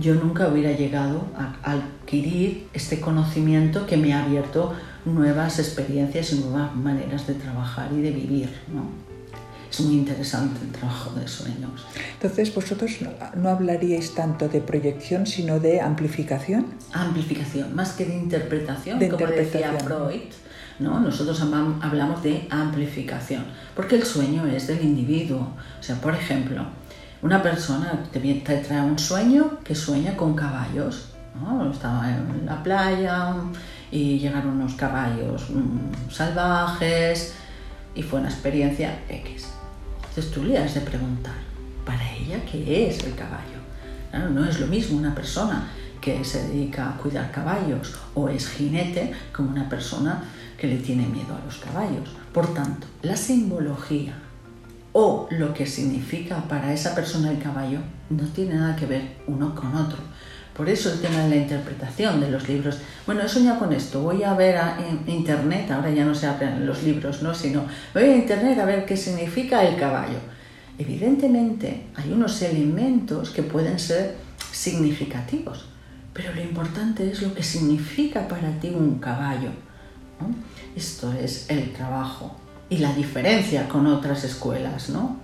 yo 0.00 0.14
nunca 0.14 0.48
hubiera 0.48 0.72
llegado 0.72 1.26
a 1.36 1.72
adquirir 1.72 2.68
este 2.72 3.00
conocimiento 3.00 3.86
que 3.86 3.96
me 3.96 4.14
ha 4.14 4.24
abierto 4.24 4.74
nuevas 5.04 5.58
experiencias 5.58 6.32
y 6.32 6.40
nuevas 6.40 6.74
maneras 6.74 7.26
de 7.26 7.34
trabajar 7.34 7.90
y 7.92 8.00
de 8.00 8.10
vivir. 8.10 8.50
¿no? 8.72 9.05
Es 9.70 9.80
muy 9.80 9.94
interesante 9.94 10.60
el 10.64 10.72
trabajo 10.72 11.10
de 11.18 11.26
sueños. 11.26 11.86
Entonces, 12.14 12.54
vosotros 12.54 12.96
no 13.36 13.48
hablaríais 13.48 14.14
tanto 14.14 14.48
de 14.48 14.60
proyección, 14.60 15.26
sino 15.26 15.60
de 15.60 15.80
amplificación. 15.80 16.66
Amplificación, 16.92 17.74
más 17.74 17.92
que 17.92 18.04
de 18.04 18.16
interpretación, 18.16 18.98
de 18.98 19.08
como 19.08 19.20
interpretación. 19.22 19.74
decía 19.74 19.86
Freud. 19.86 20.22
¿no? 20.78 21.00
Nosotros 21.00 21.40
hablamos 21.40 22.22
de 22.22 22.46
amplificación, 22.50 23.44
porque 23.74 23.96
el 23.96 24.04
sueño 24.04 24.46
es 24.46 24.66
del 24.66 24.82
individuo. 24.82 25.52
O 25.80 25.82
sea, 25.82 25.96
por 25.96 26.14
ejemplo, 26.14 26.66
una 27.22 27.42
persona 27.42 28.08
te, 28.12 28.20
te 28.20 28.56
trae 28.58 28.80
un 28.82 28.98
sueño 28.98 29.58
que 29.64 29.74
sueña 29.74 30.16
con 30.16 30.34
caballos. 30.34 31.12
¿no? 31.40 31.70
Estaba 31.70 32.08
en 32.08 32.46
la 32.46 32.62
playa 32.62 33.34
y 33.90 34.18
llegaron 34.18 34.60
unos 34.60 34.74
caballos 34.74 35.50
mmm, 35.50 36.10
salvajes 36.10 37.34
y 37.96 38.02
fue 38.02 38.20
una 38.20 38.28
experiencia 38.28 39.00
X. 39.08 39.48
Entonces 40.08 40.30
tú 40.30 40.44
le 40.44 40.58
has 40.58 40.74
de 40.74 40.82
preguntar, 40.82 41.34
¿para 41.84 42.12
ella 42.12 42.40
qué 42.50 42.88
es 42.88 43.02
el 43.04 43.14
caballo? 43.14 43.56
No 44.30 44.44
es 44.44 44.60
lo 44.60 44.66
mismo 44.66 44.96
una 44.96 45.14
persona 45.14 45.68
que 46.00 46.24
se 46.24 46.48
dedica 46.48 46.90
a 46.90 46.96
cuidar 46.96 47.32
caballos 47.32 47.98
o 48.14 48.28
es 48.28 48.48
jinete 48.48 49.12
como 49.32 49.50
una 49.50 49.68
persona 49.68 50.22
que 50.56 50.68
le 50.68 50.76
tiene 50.76 51.06
miedo 51.06 51.34
a 51.34 51.44
los 51.44 51.56
caballos. 51.56 52.08
Por 52.32 52.54
tanto, 52.54 52.86
la 53.02 53.16
simbología 53.16 54.14
o 54.92 55.28
lo 55.30 55.52
que 55.52 55.66
significa 55.66 56.48
para 56.48 56.72
esa 56.72 56.94
persona 56.94 57.30
el 57.30 57.38
caballo 57.38 57.80
no 58.08 58.24
tiene 58.28 58.54
nada 58.54 58.76
que 58.76 58.86
ver 58.86 59.16
uno 59.26 59.54
con 59.54 59.74
otro. 59.74 59.98
Por 60.56 60.70
eso 60.70 60.90
el 60.90 61.00
tema 61.00 61.22
de 61.24 61.28
la 61.28 61.36
interpretación 61.36 62.18
de 62.18 62.30
los 62.30 62.48
libros. 62.48 62.78
Bueno, 63.04 63.20
he 63.22 63.28
soñado 63.28 63.58
con 63.58 63.74
esto, 63.74 64.00
voy 64.00 64.22
a 64.22 64.32
ver 64.32 64.56
a, 64.56 64.78
en 64.78 65.02
internet, 65.06 65.70
ahora 65.70 65.90
ya 65.90 66.04
no 66.06 66.14
se 66.14 66.26
abren 66.26 66.64
los 66.64 66.82
libros, 66.82 67.22
¿no? 67.22 67.34
sino 67.34 67.66
voy 67.92 68.04
a 68.04 68.16
internet 68.16 68.58
a 68.58 68.64
ver 68.64 68.86
qué 68.86 68.96
significa 68.96 69.62
el 69.64 69.76
caballo. 69.76 70.18
Evidentemente 70.78 71.88
hay 71.94 72.10
unos 72.10 72.40
elementos 72.40 73.30
que 73.30 73.42
pueden 73.42 73.78
ser 73.78 74.14
significativos, 74.50 75.66
pero 76.14 76.34
lo 76.34 76.40
importante 76.40 77.10
es 77.10 77.20
lo 77.20 77.34
que 77.34 77.42
significa 77.42 78.26
para 78.26 78.50
ti 78.58 78.68
un 78.68 78.98
caballo. 78.98 79.50
¿no? 80.20 80.34
Esto 80.74 81.12
es 81.12 81.50
el 81.50 81.74
trabajo 81.74 82.34
y 82.70 82.78
la 82.78 82.94
diferencia 82.94 83.68
con 83.68 83.86
otras 83.86 84.24
escuelas, 84.24 84.88
¿no? 84.88 85.18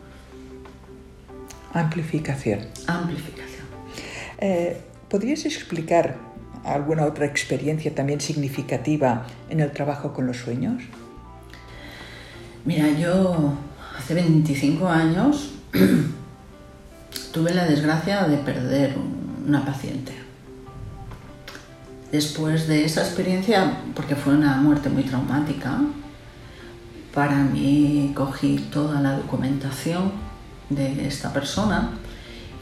Amplificación. 1.73 2.61
Amplificación. 2.87 3.67
Eh, 4.39 4.92
¿Podrías 5.13 5.45
explicar 5.45 6.17
alguna 6.65 7.05
otra 7.05 7.27
experiencia 7.27 7.95
también 7.95 8.19
significativa 8.19 9.27
en 9.51 9.61
el 9.61 9.71
trabajo 9.71 10.15
con 10.15 10.27
los 10.27 10.39
sueños? 10.39 10.83
Mira, 12.65 12.89
yo 12.99 13.53
hace 13.99 14.15
25 14.15 14.89
años 14.89 15.51
tuve 17.35 17.53
la 17.53 17.67
desgracia 17.67 18.27
de 18.27 18.39
perder 18.39 18.95
una 19.47 19.63
paciente. 19.67 20.13
Después 22.11 22.67
de 22.67 22.87
esa 22.87 23.03
experiencia, 23.03 23.81
porque 23.95 24.17
fue 24.17 24.33
una 24.33 24.57
muerte 24.63 24.89
muy 24.89 25.03
traumática, 25.03 25.79
para 27.13 27.37
mí 27.37 28.13
cogí 28.15 28.67
toda 28.73 29.03
la 29.03 29.19
documentación 29.19 30.11
de 30.71 31.07
esta 31.07 31.35
persona 31.35 31.91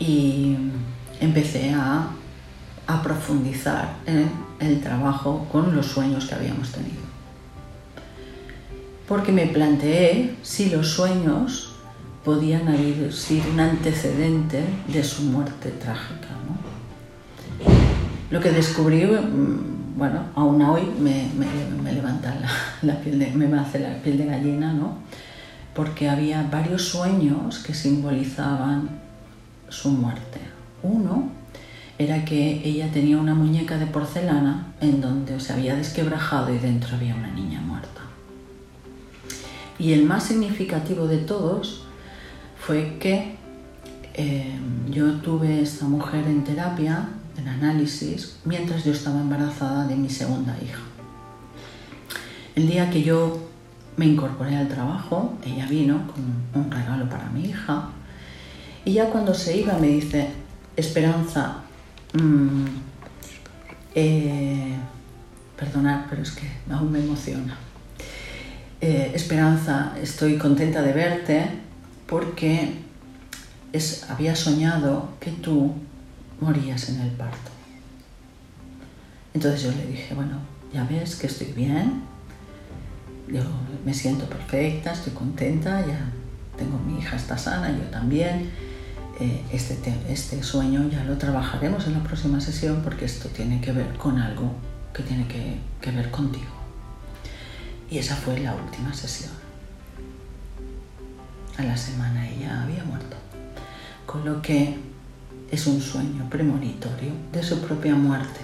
y 0.01 0.57
empecé 1.21 1.73
a 1.75 2.17
a 2.95 3.03
profundizar 3.03 3.97
en 4.07 4.31
el 4.59 4.81
trabajo 4.81 5.47
con 5.51 5.75
los 5.75 5.87
sueños 5.87 6.27
que 6.27 6.35
habíamos 6.35 6.73
tenido. 6.73 7.01
Porque 9.07 9.33
me 9.33 9.47
planteé 9.47 10.37
si 10.43 10.71
los 10.71 10.89
sueños 10.89 11.75
podían 12.25 12.69
haber 12.69 13.13
sido 13.13 13.51
un 13.53 13.61
antecedente 13.61 14.63
de 14.89 15.03
su 15.03 15.23
muerte 15.23 15.71
trágica. 15.71 16.29
¿no? 16.47 17.71
Lo 18.31 18.41
que 18.41 18.51
descubrí 18.51 19.05
bueno, 19.97 20.25
aún 20.35 20.63
hoy 20.63 20.83
me, 20.99 21.29
me, 21.37 21.93
levanta 21.93 22.35
la, 22.83 22.99
piel 23.01 23.19
de, 23.19 23.31
me 23.33 23.59
hace 23.59 23.81
la 23.81 23.97
piel 23.97 24.17
de 24.17 24.25
gallina, 24.25 24.73
¿no? 24.73 24.95
Porque 25.75 26.09
había 26.09 26.43
varios 26.51 26.85
sueños 26.85 27.59
que 27.59 27.75
simbolizaban 27.75 28.89
su 29.69 29.91
muerte. 29.91 30.41
Uno 30.83 31.40
era 32.01 32.25
que 32.25 32.63
ella 32.65 32.91
tenía 32.91 33.19
una 33.19 33.35
muñeca 33.35 33.77
de 33.77 33.85
porcelana 33.85 34.73
en 34.81 35.03
donde 35.03 35.39
se 35.39 35.53
había 35.53 35.77
desquebrajado 35.77 36.51
y 36.55 36.57
dentro 36.57 36.97
había 36.97 37.15
una 37.15 37.31
niña 37.31 37.61
muerta. 37.61 38.01
Y 39.79 39.93
el 39.93 40.05
más 40.05 40.25
significativo 40.25 41.07
de 41.07 41.19
todos 41.19 41.85
fue 42.59 42.97
que 42.99 43.37
eh, 44.15 44.59
yo 44.89 45.13
tuve 45.17 45.61
esta 45.61 45.85
mujer 45.85 46.25
en 46.27 46.43
terapia 46.43 47.07
en 47.37 47.49
análisis 47.49 48.39
mientras 48.47 48.83
yo 48.83 48.93
estaba 48.93 49.21
embarazada 49.21 49.87
de 49.87 49.97
mi 49.97 50.09
segunda 50.09 50.57
hija. 50.63 50.81
El 52.57 52.67
día 52.67 52.89
que 52.89 53.03
yo 53.03 53.47
me 53.99 54.07
incorporé 54.07 54.57
al 54.57 54.69
trabajo, 54.69 55.35
ella 55.45 55.67
vino 55.67 56.01
con 56.07 56.63
un 56.63 56.71
regalo 56.71 57.11
para 57.11 57.29
mi 57.29 57.45
hija 57.45 57.91
y 58.87 58.95
ya 58.95 59.11
cuando 59.11 59.35
se 59.35 59.59
iba 59.59 59.75
me 59.75 59.89
dice, 59.89 60.31
Esperanza, 60.77 61.65
mmm, 62.15 62.67
eh, 63.95 64.77
perdonad, 65.57 66.07
pero 66.09 66.23
es 66.23 66.33
que 66.33 66.47
aún 66.71 66.93
me 66.93 67.01
emociona. 67.01 67.57
Eh, 68.81 69.13
Esperanza, 69.15 69.93
estoy 70.01 70.39
contenta 70.39 70.81
de 70.83 70.93
verte 70.93 71.47
porque 72.07 72.73
es, 73.73 74.09
había 74.09 74.35
soñado 74.35 75.11
que 75.21 75.31
tú 75.33 75.75
morías 76.41 76.89
en 76.89 77.01
el 77.01 77.11
parto. 77.11 77.51
Entonces 79.35 79.63
yo 79.63 79.71
le 79.73 79.87
dije, 79.87 80.15
bueno, 80.15 80.39
ya 80.73 80.85
ves 80.85 81.17
que 81.17 81.27
estoy 81.27 81.53
bien, 81.53 82.03
yo 83.29 83.43
me 83.85 83.95
siento 83.95 84.25
perfecta, 84.25 84.93
estoy 84.93 85.13
contenta, 85.13 85.87
ya 85.87 86.11
tengo 86.57 86.79
mi 86.79 86.99
hija 86.99 87.17
está 87.17 87.39
sana, 87.39 87.71
yo 87.71 87.85
también. 87.91 88.51
Eh, 89.21 89.45
este, 89.53 89.77
este 90.09 90.43
sueño 90.43 90.89
ya 90.89 91.05
lo 91.05 91.19
trabajaremos 91.19 91.87
en 91.87 91.93
la 91.93 92.03
próxima 92.03 92.41
sesión 92.41 92.81
porque 92.83 93.05
esto 93.05 93.29
tiene 93.29 93.61
que 93.61 93.73
ver 93.73 93.95
con 93.99 94.19
algo 94.19 94.53
que 94.95 95.03
tiene 95.03 95.27
que, 95.29 95.59
que 95.81 95.91
ver 95.91 96.11
contigo. 96.11 96.51
Y 97.91 97.99
esa 97.99 98.17
fue 98.17 98.39
la 98.41 98.55
última 98.55 98.95
sesión. 98.95 99.33
A 101.59 101.63
la 101.63 101.77
semana 101.77 102.29
ella 102.29 102.63
había 102.63 102.83
muerto. 102.85 103.17
Con 104.07 104.25
lo 104.25 104.41
que 104.41 104.79
es 105.51 105.67
un 105.67 105.81
sueño 105.81 106.29
premonitorio 106.31 107.13
de 107.33 107.43
su 107.43 107.61
propia 107.61 107.95
muerte. 107.95 108.41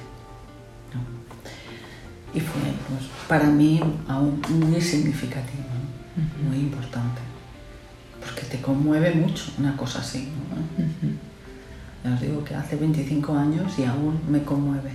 Y 2.34 2.40
fue 2.40 2.60
pues, 2.88 3.08
para 3.28 3.46
mí 3.46 3.80
aún 4.08 4.42
muy 4.50 4.80
significativo, 4.80 5.64
muy 6.46 6.58
importante, 6.58 7.22
porque 8.26 8.42
te 8.42 8.60
conmueve 8.60 9.14
mucho 9.14 9.44
una 9.58 9.76
cosa 9.76 10.00
así. 10.00 10.28
¿no? 12.04 12.14
os 12.14 12.20
digo 12.20 12.44
que 12.44 12.54
hace 12.54 12.76
25 12.76 13.34
años 13.34 13.78
y 13.78 13.84
aún 13.84 14.20
me 14.28 14.42
conmueve. 14.42 14.90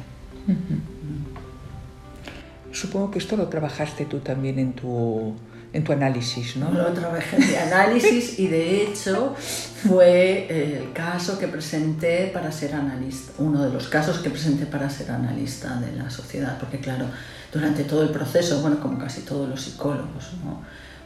Supongo 2.72 3.12
que 3.12 3.20
esto 3.20 3.36
lo 3.36 3.48
trabajaste 3.48 4.06
tú 4.06 4.20
también 4.20 4.60
en 4.60 4.74
tu 4.74 5.36
en 5.74 5.86
tu 5.86 5.94
análisis, 5.94 6.58
¿no? 6.58 6.70
Lo 6.70 6.92
trabajé 6.92 7.38
en 7.38 7.48
mi 7.48 7.56
análisis 7.56 8.40
y 8.40 8.48
de 8.48 8.84
hecho 8.84 9.34
fue 9.38 10.48
el 10.50 10.92
caso 10.92 11.40
que 11.40 11.48
presenté 11.48 12.28
para 12.28 12.52
ser 12.52 12.76
analista, 12.76 13.32
uno 13.38 13.64
de 13.64 13.72
los 13.72 13.88
casos 13.88 14.18
que 14.18 14.30
presenté 14.30 14.66
para 14.66 14.90
ser 14.90 15.12
analista 15.12 15.80
de 15.80 15.94
la 15.94 16.10
sociedad, 16.10 16.58
porque 16.60 16.80
claro, 16.80 17.06
durante 17.54 17.86
todo 17.86 18.04
el 18.04 18.10
proceso, 18.10 18.62
bueno, 18.62 18.82
como 18.82 18.98
casi 18.98 19.22
todos 19.22 19.48
los 19.48 19.62
psicólogos, 19.62 20.34
¿no? 20.44 20.62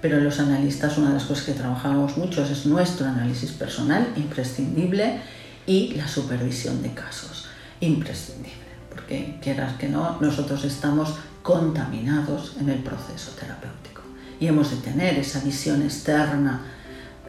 Pero 0.07 0.19
los 0.19 0.39
analistas 0.39 0.99
una 0.99 1.07
de 1.07 1.13
las 1.15 1.23
cosas 1.23 1.45
que 1.45 1.53
trabajamos 1.53 2.15
mucho 2.15 2.45
es 2.45 2.67
nuestro 2.67 3.07
análisis 3.07 3.53
personal, 3.53 4.13
imprescindible, 4.15 5.19
y 5.65 5.95
la 5.95 6.07
supervisión 6.07 6.83
de 6.83 6.93
casos, 6.93 7.47
imprescindible, 7.79 8.67
porque 8.87 9.39
quieras 9.41 9.73
que 9.79 9.89
no, 9.89 10.21
nosotros 10.21 10.63
estamos 10.63 11.15
contaminados 11.41 12.55
en 12.59 12.69
el 12.69 12.83
proceso 12.83 13.31
terapéutico. 13.31 14.03
Y 14.39 14.45
hemos 14.45 14.69
de 14.69 14.77
tener 14.77 15.17
esa 15.17 15.39
visión 15.39 15.81
externa 15.81 16.61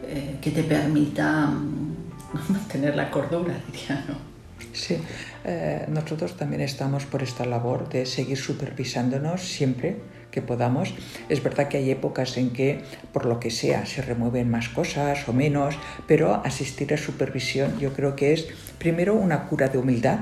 eh, 0.03 0.37
que 0.39 0.51
te 0.51 0.61
permita 0.61 1.47
mm, 1.47 1.95
mantener 2.49 2.95
la 2.95 3.09
cordura, 3.09 3.55
diría, 3.71 4.05
¿no? 4.07 4.17
Sí, 4.71 4.99
eh, 5.43 5.87
nosotros 5.87 6.37
también 6.37 6.61
estamos 6.61 7.07
por 7.07 7.23
esta 7.23 7.43
labor 7.43 7.89
de 7.89 8.05
seguir 8.05 8.37
supervisándonos 8.37 9.41
siempre 9.41 9.97
que 10.37 10.43
podamos. 10.43 10.93
Es 11.29 11.41
verdad 11.41 11.67
que 11.67 11.77
hay 11.77 11.89
épocas 11.89 12.37
en 12.37 12.51
que, 12.51 12.81
por 13.11 13.25
lo 13.25 13.39
que 13.39 13.49
sea, 13.49 13.87
se 13.87 14.03
remueven 14.03 14.51
más 14.51 14.69
cosas 14.69 15.27
o 15.27 15.33
menos, 15.33 15.73
pero 16.05 16.45
asistir 16.45 16.93
a 16.93 16.97
supervisión 16.97 17.79
yo 17.79 17.91
creo 17.93 18.15
que 18.15 18.33
es, 18.33 18.45
primero, 18.77 19.15
una 19.15 19.47
cura 19.49 19.67
de 19.67 19.79
humildad. 19.79 20.19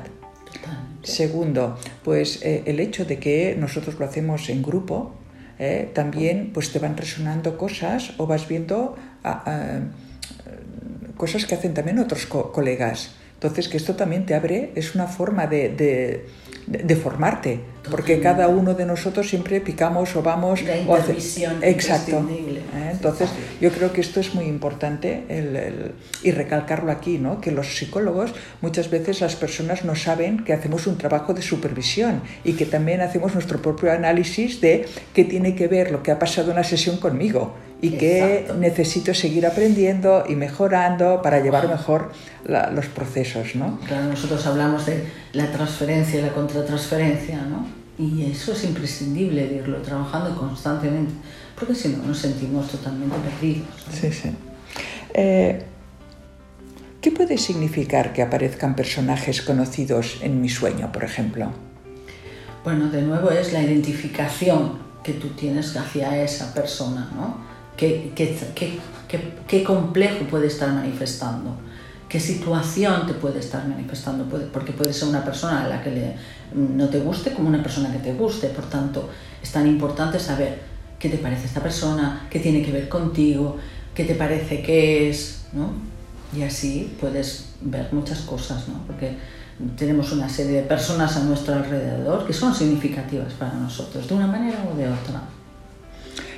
Segundo, 1.04 1.78
pues 2.06 2.42
eh, 2.44 2.64
el 2.66 2.80
hecho 2.80 3.04
de 3.04 3.20
que 3.20 3.58
nosotros 3.60 4.00
lo 4.00 4.06
hacemos 4.06 4.48
en 4.48 4.64
grupo, 4.64 5.14
¿eh? 5.60 5.92
también 5.94 6.52
pues 6.54 6.72
te 6.72 6.80
van 6.80 6.96
resonando 6.96 7.58
cosas 7.58 8.14
o 8.18 8.26
vas 8.26 8.48
viendo 8.48 8.96
ah, 9.26 9.44
ah, 9.46 9.80
cosas 11.18 11.46
que 11.46 11.56
hacen 11.56 11.74
también 11.74 12.00
otros 12.00 12.26
colegas. 12.26 13.12
Entonces, 13.34 13.68
que 13.68 13.76
esto 13.76 13.96
también 13.96 14.26
te 14.26 14.34
abre, 14.34 14.72
es 14.76 14.96
una 14.96 15.08
forma 15.08 15.46
de, 15.46 15.70
de, 15.70 16.26
formarte, 17.02 17.60
porque 17.92 18.20
cada 18.20 18.48
uno 18.48 18.74
de 18.74 18.86
nosotros 18.86 19.30
siempre 19.30 19.62
picamos 19.62 20.16
o 20.16 20.24
vamos... 20.24 20.64
La 20.64 20.78
intervisión 20.78 21.64
Exacto. 21.64 22.28
¿eh? 22.30 22.90
Entonces, 22.92 23.30
yo 23.62 23.72
creo 23.72 23.94
que 23.94 24.02
esto 24.02 24.20
es 24.20 24.34
muy 24.34 24.46
importante 24.46 25.24
y 26.24 26.32
recalcarlo 26.32 26.92
aquí, 26.92 27.18
¿no? 27.18 27.40
que 27.40 27.52
los 27.52 27.78
psicólogos 27.78 28.34
muchas 28.62 28.90
veces 28.90 29.22
las 29.22 29.36
personas 29.36 29.86
no 29.86 29.96
saben 29.96 30.44
que 30.44 30.54
hacemos 30.54 30.88
un 30.88 30.98
trabajo 30.98 31.34
de 31.34 31.42
supervisión 31.42 32.22
y 32.44 32.54
que 32.54 32.66
también 32.66 33.02
hacemos 33.02 33.34
nuestro 33.34 33.62
propio 33.62 33.92
análisis 33.92 34.62
de 34.62 34.86
qué 35.14 35.24
tiene 35.24 35.56
que 35.56 35.68
ver 35.68 35.92
lo 35.92 36.02
que 36.02 36.12
ha 36.12 36.20
pasado 36.20 36.50
en 36.50 36.58
la 36.58 36.64
sesión 36.64 36.98
conmigo 36.98 37.54
y 37.82 37.92
que 37.92 38.48
necesito 38.58 39.14
seguir 39.14 39.46
aprendiendo 39.46 40.24
y 40.28 40.36
mejorando 40.36 41.22
para 41.22 41.40
llevar 41.40 41.68
mejor 41.68 42.12
los 42.46 42.86
procesos. 42.88 43.56
¿no? 43.56 43.80
Claro, 43.88 44.08
nosotros 44.08 44.46
hablamos 44.48 44.86
de 44.86 45.04
la 45.36 45.52
transferencia 45.52 46.20
y 46.20 46.24
la 46.24 46.34
contratransferencia, 46.34 47.42
¿no? 47.44 47.68
y 47.98 48.24
eso 48.30 48.52
es 48.52 48.64
imprescindible 48.66 49.48
de 49.48 49.56
irlo 49.58 49.82
trabajando 49.82 50.36
constantemente, 50.36 51.14
porque 51.58 51.76
si 51.76 51.90
no 51.90 52.04
nos 52.04 52.18
sentimos 52.18 52.70
totalmente 52.70 53.16
perdidos. 53.18 53.68
Sí, 53.92 54.12
sí. 54.12 54.32
Eh, 55.14 55.64
¿Qué 57.00 57.12
puede 57.12 57.38
significar 57.38 58.12
que 58.12 58.22
aparezcan 58.22 58.76
personajes 58.76 59.42
conocidos 59.42 60.18
en 60.22 60.42
mi 60.42 60.50
sueño, 60.50 60.92
por 60.92 61.04
ejemplo? 61.04 61.52
Bueno, 62.64 62.90
de 62.90 63.04
nuevo 63.04 63.30
es 63.30 63.54
la 63.54 63.62
identificación 63.62 64.80
que 65.04 65.14
tú 65.14 65.30
tienes 65.30 65.78
hacia 65.78 66.22
esa 66.22 66.54
persona, 66.54 67.12
¿no? 67.16 67.38
qué, 67.78 68.12
qué, 69.48 69.64
complejo 69.64 70.26
puede 70.26 70.48
estar 70.48 70.74
manifestando, 70.74 71.56
qué 72.16 72.22
situación 72.22 73.06
te 73.06 73.14
puede 73.14 73.40
estar 73.40 73.68
manifestando, 73.68 74.24
porque 74.54 74.72
puede 74.72 74.94
ser 74.94 75.10
una 75.10 75.26
persona 75.26 75.66
a 75.66 75.68
la 75.68 75.84
que 75.84 75.92
le, 75.92 76.16
no 76.54 76.88
te 76.88 77.00
guste 77.02 77.34
como 77.34 77.50
una 77.50 77.62
persona 77.62 77.92
que 77.92 78.00
te 78.00 78.14
guste, 78.14 78.48
por 78.48 78.70
tanto 78.70 79.10
es 79.44 79.52
tan 79.52 79.68
importante 79.68 80.18
saber 80.18 80.62
qué 80.98 81.10
te 81.10 81.18
parece 81.18 81.48
esta 81.48 81.60
persona, 81.60 82.26
qué 82.30 82.40
tiene 82.40 82.64
que 82.64 82.72
ver 82.72 82.88
contigo, 82.88 83.58
qué 83.94 84.06
te 84.06 84.16
parece 84.16 84.62
que 84.62 85.10
es, 85.10 85.48
¿no? 85.52 85.74
Y 86.34 86.44
así 86.44 86.96
puedes 87.02 87.50
ver 87.60 87.90
muchas 87.92 88.20
cosas, 88.22 88.66
¿no? 88.70 88.76
Porque 88.88 89.18
tenemos 89.76 90.14
una 90.14 90.30
serie 90.30 90.62
de 90.62 90.64
personas 90.64 91.18
a 91.18 91.24
nuestro 91.26 91.56
alrededor 91.56 92.26
que 92.26 92.32
son 92.32 92.56
significativas 92.56 93.34
para 93.34 93.56
nosotros, 93.56 94.08
de 94.08 94.16
una 94.16 94.28
manera 94.28 94.64
o 94.72 94.78
de 94.78 94.88
otra. 94.88 95.22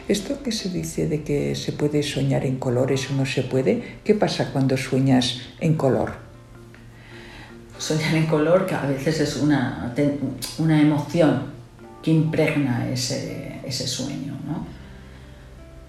Esto 0.08 0.42
que 0.42 0.54
se 0.54 0.70
dice 0.70 1.10
de 1.10 1.24
que 1.24 1.54
se 1.56 1.74
puede 1.74 2.02
soñar 2.02 2.46
en 2.46 2.58
colores 2.58 3.12
o 3.12 3.14
no 3.16 3.26
se 3.26 3.44
puede, 3.44 4.00
¿qué 4.06 4.16
pasa 4.16 4.52
cuando 4.54 4.78
sueñas 4.78 5.42
en 5.60 5.76
color? 5.76 6.14
Soñar 7.78 8.16
en 8.16 8.26
color 8.28 8.66
que 8.66 8.76
a 8.76 8.86
veces 8.86 9.20
es 9.20 9.36
una, 9.36 9.94
una 10.60 10.82
emoción 10.82 11.58
que 12.02 12.12
impregna 12.12 12.90
ese, 12.90 13.60
ese 13.66 13.86
sueño, 13.86 14.34
¿no? 14.48 14.66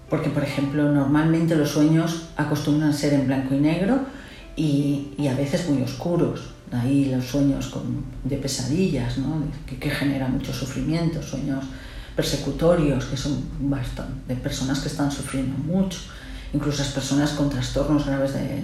Porque, 0.09 0.29
por 0.29 0.43
ejemplo, 0.43 0.91
normalmente 0.91 1.55
los 1.55 1.69
sueños 1.69 2.29
acostumbran 2.35 2.89
a 2.89 2.93
ser 2.93 3.13
en 3.13 3.27
blanco 3.27 3.53
y 3.55 3.59
negro 3.59 4.01
y, 4.55 5.13
y 5.17 5.27
a 5.27 5.35
veces 5.35 5.69
muy 5.69 5.81
oscuros. 5.81 6.55
ahí 6.73 7.05
los 7.05 7.25
sueños 7.25 7.67
con, 7.67 8.03
de 8.23 8.37
pesadillas, 8.37 9.17
¿no? 9.17 9.43
que, 9.65 9.77
que 9.77 9.89
genera 9.89 10.27
mucho 10.27 10.51
sufrimiento, 10.51 11.21
sueños 11.23 11.63
persecutorios, 12.19 13.05
que 13.05 13.15
son 13.15 13.45
bastante, 13.61 14.33
de 14.33 14.35
personas 14.41 14.79
que 14.79 14.89
están 14.89 15.09
sufriendo 15.09 15.57
mucho, 15.57 15.99
incluso 16.53 16.79
las 16.83 16.91
personas 16.91 17.29
con 17.31 17.49
trastornos 17.49 18.05
graves 18.05 18.33
de, 18.33 18.61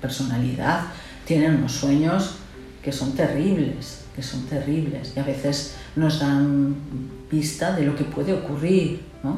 personalidad 0.00 0.86
tienen 1.26 1.56
unos 1.56 1.72
sueños 1.72 2.36
que 2.82 2.92
son 2.92 3.12
terribles, 3.12 4.04
que 4.16 4.22
son 4.22 4.46
terribles 4.46 5.12
y 5.14 5.20
a 5.20 5.22
veces 5.22 5.74
nos 5.96 6.20
dan 6.20 6.76
vista 7.30 7.76
de 7.76 7.84
lo 7.84 7.94
que 7.94 8.04
puede 8.04 8.32
ocurrir, 8.32 9.02
¿no? 9.22 9.36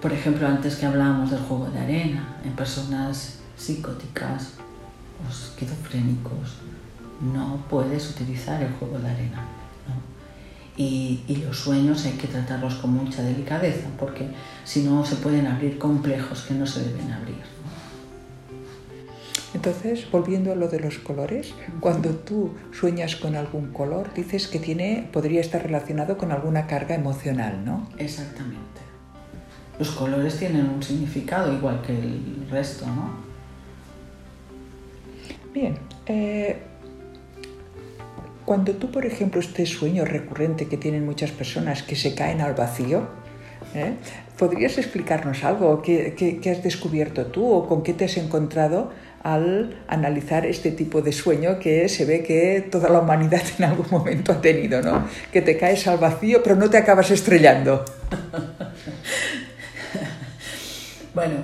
Por 0.00 0.10
ejemplo, 0.14 0.46
antes 0.46 0.76
que 0.76 0.86
hablábamos 0.86 1.32
del 1.32 1.40
juego 1.40 1.68
de 1.68 1.80
arena, 1.80 2.38
en 2.46 2.52
personas 2.52 3.40
psicóticas 3.58 4.52
o 5.20 5.30
esquizofrénicos, 5.30 6.46
no 7.20 7.62
puedes 7.68 8.08
utilizar 8.08 8.62
el 8.62 8.72
juego 8.72 8.98
de 9.00 9.10
arena. 9.10 9.53
Y, 10.76 11.20
y, 11.28 11.36
los 11.36 11.56
sueños 11.56 12.04
hay 12.04 12.12
que 12.12 12.26
tratarlos 12.26 12.74
con 12.76 12.90
mucha 12.90 13.22
delicadeza, 13.22 13.86
porque 13.96 14.26
si 14.64 14.82
no 14.82 15.04
se 15.06 15.14
pueden 15.16 15.46
abrir 15.46 15.78
complejos 15.78 16.42
que 16.42 16.54
no 16.54 16.66
se 16.66 16.82
deben 16.82 17.12
abrir. 17.12 17.54
Entonces, 19.54 20.10
volviendo 20.10 20.50
a 20.50 20.56
lo 20.56 20.66
de 20.66 20.80
los 20.80 20.98
colores, 20.98 21.54
cuando 21.78 22.10
tú 22.10 22.50
sueñas 22.72 23.14
con 23.14 23.36
algún 23.36 23.72
color, 23.72 24.12
dices 24.12 24.48
que 24.48 24.58
tiene, 24.58 25.08
podría 25.12 25.40
estar 25.40 25.62
relacionado 25.62 26.18
con 26.18 26.32
alguna 26.32 26.66
carga 26.66 26.96
emocional, 26.96 27.64
¿no? 27.64 27.88
Exactamente. 27.96 28.82
Los 29.78 29.92
colores 29.92 30.38
tienen 30.38 30.68
un 30.68 30.82
significado 30.82 31.52
igual 31.52 31.82
que 31.82 31.92
el 31.92 32.48
resto, 32.50 32.86
¿no? 32.86 33.10
Bien. 35.52 35.78
Eh, 36.06 36.60
cuando 38.44 38.72
tú, 38.72 38.90
por 38.90 39.06
ejemplo, 39.06 39.40
este 39.40 39.66
sueño 39.66 40.04
recurrente 40.04 40.66
que 40.66 40.76
tienen 40.76 41.04
muchas 41.04 41.30
personas 41.30 41.82
que 41.82 41.96
se 41.96 42.14
caen 42.14 42.40
al 42.40 42.54
vacío, 42.54 43.08
¿eh? 43.74 43.94
¿podrías 44.38 44.78
explicarnos 44.78 45.44
algo? 45.44 45.82
¿Qué, 45.82 46.14
¿Qué, 46.14 46.50
has 46.50 46.62
descubierto 46.62 47.26
tú 47.26 47.50
o 47.50 47.66
con 47.66 47.82
qué 47.82 47.94
te 47.94 48.04
has 48.04 48.16
encontrado 48.16 48.90
al 49.22 49.82
analizar 49.88 50.44
este 50.44 50.70
tipo 50.70 51.00
de 51.00 51.12
sueño 51.12 51.58
que 51.58 51.88
se 51.88 52.04
ve 52.04 52.22
que 52.22 52.68
toda 52.70 52.90
la 52.90 53.00
humanidad 53.00 53.42
en 53.58 53.64
algún 53.64 53.86
momento 53.90 54.32
ha 54.32 54.40
tenido, 54.40 54.82
¿no? 54.82 55.08
Que 55.32 55.40
te 55.40 55.56
caes 55.56 55.86
al 55.86 55.98
vacío 55.98 56.42
pero 56.42 56.56
no 56.56 56.68
te 56.68 56.76
acabas 56.76 57.10
estrellando. 57.10 57.84
bueno, 61.14 61.36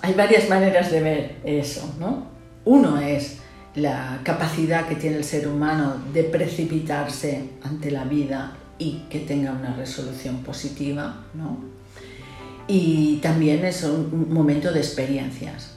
hay 0.00 0.14
varias 0.14 0.48
maneras 0.48 0.90
de 0.90 1.00
ver 1.00 1.36
eso, 1.44 1.94
¿no? 2.00 2.26
Uno 2.64 3.00
es 3.00 3.41
la 3.74 4.20
capacidad 4.22 4.86
que 4.86 4.96
tiene 4.96 5.16
el 5.16 5.24
ser 5.24 5.48
humano 5.48 5.96
de 6.12 6.24
precipitarse 6.24 7.50
ante 7.62 7.90
la 7.90 8.04
vida 8.04 8.56
y 8.78 9.04
que 9.08 9.20
tenga 9.20 9.52
una 9.52 9.74
resolución 9.74 10.38
positiva, 10.42 11.24
¿no? 11.34 11.58
Y 12.68 13.16
también 13.22 13.64
es 13.64 13.82
un 13.84 14.32
momento 14.32 14.72
de 14.72 14.80
experiencias. 14.80 15.72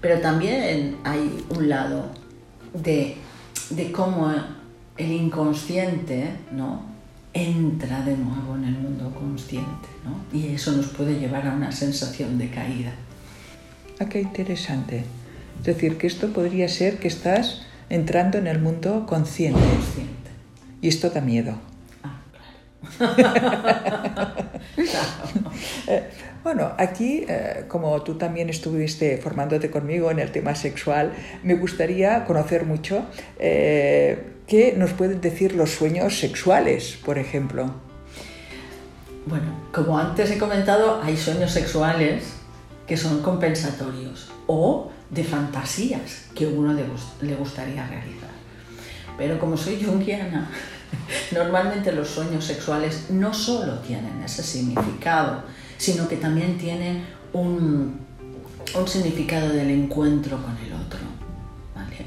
Pero 0.00 0.20
también 0.20 0.96
hay 1.04 1.44
un 1.50 1.68
lado 1.68 2.10
de, 2.74 3.16
cómo 3.92 4.32
el 4.96 5.12
inconsciente 5.12 6.30
¿no? 6.50 6.82
entra 7.32 8.02
de 8.02 8.16
nuevo 8.16 8.56
en 8.56 8.64
el 8.64 8.74
mundo 8.74 9.10
consciente 9.14 9.88
¿no? 10.04 10.36
y 10.36 10.54
eso 10.54 10.72
nos 10.72 10.86
puede 10.88 11.18
llevar 11.18 11.46
a 11.46 11.54
una 11.54 11.70
sensación 11.70 12.36
de 12.36 12.50
caída. 12.50 12.92
Ah, 14.00 14.06
qué 14.06 14.20
interesante. 14.20 15.04
Es 15.62 15.66
decir, 15.66 15.96
que 15.96 16.08
esto 16.08 16.32
podría 16.32 16.68
ser 16.68 16.98
que 16.98 17.06
estás 17.06 17.62
entrando 17.88 18.36
en 18.36 18.48
el 18.48 18.58
mundo 18.58 19.06
consciente. 19.06 19.60
consciente. 19.60 20.30
Y 20.80 20.88
esto 20.88 21.08
da 21.10 21.20
miedo. 21.20 21.54
Ah, 22.02 22.20
claro. 24.74 25.22
Eh, 25.86 26.02
bueno, 26.42 26.72
aquí, 26.78 27.24
eh, 27.28 27.66
como 27.68 28.02
tú 28.02 28.14
también 28.14 28.50
estuviste 28.50 29.18
formándote 29.18 29.70
conmigo 29.70 30.10
en 30.10 30.18
el 30.18 30.32
tema 30.32 30.56
sexual, 30.56 31.12
me 31.44 31.54
gustaría 31.54 32.24
conocer 32.24 32.66
mucho 32.66 33.06
eh, 33.38 34.32
qué 34.48 34.74
nos 34.76 34.90
pueden 34.94 35.20
decir 35.20 35.54
los 35.54 35.70
sueños 35.70 36.18
sexuales, 36.18 36.98
por 37.04 37.18
ejemplo. 37.18 37.72
Bueno, 39.26 39.62
como 39.72 39.96
antes 39.96 40.28
he 40.32 40.38
comentado, 40.38 41.00
hay 41.00 41.16
sueños 41.16 41.52
sexuales 41.52 42.32
que 42.88 42.96
son 42.96 43.22
compensatorios 43.22 44.32
o 44.48 44.90
de 45.12 45.22
fantasías 45.22 46.24
que 46.34 46.46
uno 46.46 46.72
le 46.72 47.34
gustaría 47.36 47.86
realizar. 47.86 48.30
Pero 49.16 49.38
como 49.38 49.56
soy 49.56 49.82
junguiana, 49.82 50.48
normalmente 51.32 51.92
los 51.92 52.08
sueños 52.08 52.44
sexuales 52.44 53.10
no 53.10 53.32
solo 53.32 53.78
tienen 53.80 54.22
ese 54.22 54.42
significado, 54.42 55.44
sino 55.76 56.08
que 56.08 56.16
también 56.16 56.58
tiene 56.58 57.04
un, 57.32 58.00
significado 58.86 59.50
del 59.50 59.70
encuentro 59.70 60.42
con 60.42 60.56
el 60.58 60.72
otro. 60.72 61.00
¿vale? 61.74 62.06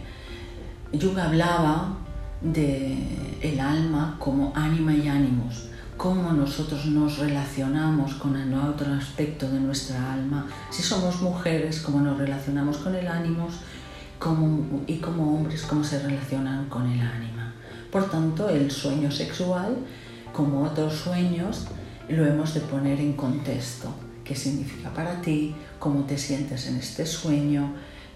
Jung 0.99 1.19
hablaba 1.19 1.97
de 2.41 2.97
el 3.41 3.59
alma 3.59 4.17
como 4.19 4.51
ánima 4.55 4.93
y 4.93 5.07
ánimos, 5.07 5.67
cómo 5.97 6.33
nosotros 6.33 6.85
nos 6.87 7.17
relacionamos 7.17 8.15
con 8.15 8.35
el 8.35 8.53
otro 8.53 8.93
aspecto 8.93 9.49
de 9.49 9.59
nuestra 9.59 10.13
alma, 10.13 10.47
si 10.69 10.83
somos 10.83 11.21
mujeres, 11.21 11.79
cómo 11.79 12.01
nos 12.01 12.17
relacionamos 12.17 12.77
con 12.77 12.95
el 12.95 13.07
ánimo 13.07 13.47
y 14.87 14.97
como 14.97 15.35
hombres, 15.35 15.63
cómo 15.63 15.83
se 15.83 15.99
relacionan 15.99 16.67
con 16.67 16.89
el 16.89 16.99
ánima. 16.99 17.53
Por 17.91 18.09
tanto, 18.09 18.49
el 18.49 18.71
sueño 18.71 19.11
sexual, 19.11 19.77
como 20.33 20.63
otros 20.63 20.95
sueños, 20.95 21.67
lo 22.09 22.25
hemos 22.25 22.53
de 22.53 22.61
poner 22.61 22.99
en 22.99 23.13
contexto. 23.13 23.93
¿Qué 24.23 24.35
significa 24.35 24.89
para 24.93 25.21
ti? 25.21 25.55
¿Cómo 25.79 26.03
te 26.03 26.17
sientes 26.17 26.67
en 26.67 26.77
este 26.77 27.05
sueño? 27.05 27.73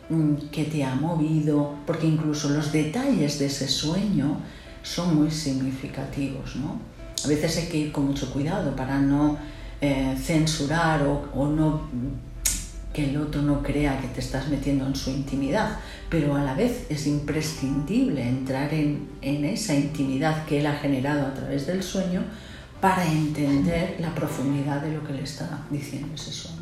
Mm, 0.10 0.36
¿Qué 0.52 0.66
te 0.66 0.84
ha 0.84 0.96
movido? 0.96 1.76
Porque 1.86 2.08
incluso 2.08 2.50
los 2.50 2.72
detalles 2.72 3.40
de 3.40 3.46
ese 3.46 3.68
sueño 3.68 4.38
son 4.82 5.16
muy 5.16 5.30
significativos, 5.30 6.56
¿no? 6.56 6.99
A 7.24 7.28
veces 7.28 7.58
hay 7.58 7.68
que 7.68 7.78
ir 7.78 7.92
con 7.92 8.06
mucho 8.06 8.32
cuidado 8.32 8.76
para 8.76 9.00
no 9.00 9.38
eh, 9.82 10.16
censurar 10.22 11.04
o, 11.04 11.48
no 11.48 11.90
que 12.94 13.10
el 13.10 13.18
otro 13.18 13.42
no 13.44 13.62
crea 13.62 14.00
que 14.02 14.08
te 14.08 14.20
estás 14.20 14.48
metiendo 14.50 14.86
en 14.88 14.96
su 14.96 15.12
intimidad, 15.12 15.78
pero 16.10 16.36
a 16.36 16.44
la 16.44 16.56
vez 16.56 16.88
es 16.90 17.06
imprescindible 17.06 18.28
entrar 18.28 18.74
en, 18.74 19.10
en 19.22 19.46
esa 19.46 19.76
intimidad 19.76 20.46
que 20.46 20.60
él 20.60 20.66
ha 20.66 20.76
generado 20.76 21.28
a 21.28 21.34
través 21.34 21.68
del 21.68 21.84
sueño 21.84 22.24
para 22.82 23.06
entender 23.06 23.98
la 24.00 24.14
profundidad 24.16 24.82
de 24.82 24.94
lo 24.94 25.04
que 25.04 25.14
le 25.14 25.24
está 25.24 25.66
diciendo 25.70 26.10
ese 26.16 26.32
sueño. 26.32 26.60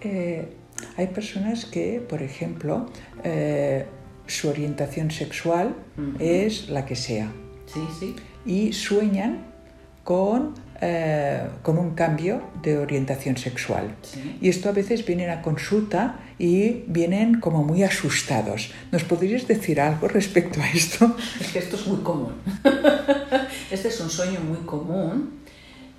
Eh, 0.00 0.56
hay 0.96 1.06
personas 1.08 1.64
que, 1.64 2.04
por 2.06 2.22
ejemplo, 2.22 2.90
eh, 3.24 3.86
su 4.26 4.48
orientación 4.48 5.10
sexual 5.10 5.74
es 6.18 6.68
la 6.68 6.84
que 6.86 6.96
sea. 6.96 7.32
Sí, 7.66 7.80
sí. 7.98 8.16
Y 8.44 8.72
sueñan 8.72 9.46
con 10.04 10.54
eh, 10.82 11.48
con 11.62 11.78
un 11.78 11.94
cambio 11.94 12.42
de 12.62 12.76
orientación 12.76 13.38
sexual. 13.38 13.94
Y 14.42 14.50
esto 14.50 14.68
a 14.68 14.72
veces 14.72 15.06
vienen 15.06 15.30
a 15.30 15.40
consulta 15.40 16.18
y 16.38 16.84
vienen 16.86 17.40
como 17.40 17.64
muy 17.64 17.82
asustados. 17.82 18.72
¿Nos 18.92 19.04
podrías 19.04 19.48
decir 19.48 19.80
algo 19.80 20.06
respecto 20.06 20.60
a 20.60 20.68
esto? 20.68 21.16
Es 21.40 21.52
que 21.52 21.60
esto 21.60 21.76
es 21.76 21.86
muy 21.86 22.02
común. 22.02 22.34
este 23.70 23.88
es 23.88 23.98
un 24.00 24.10
sueño 24.10 24.40
muy 24.40 24.58
común 24.66 25.38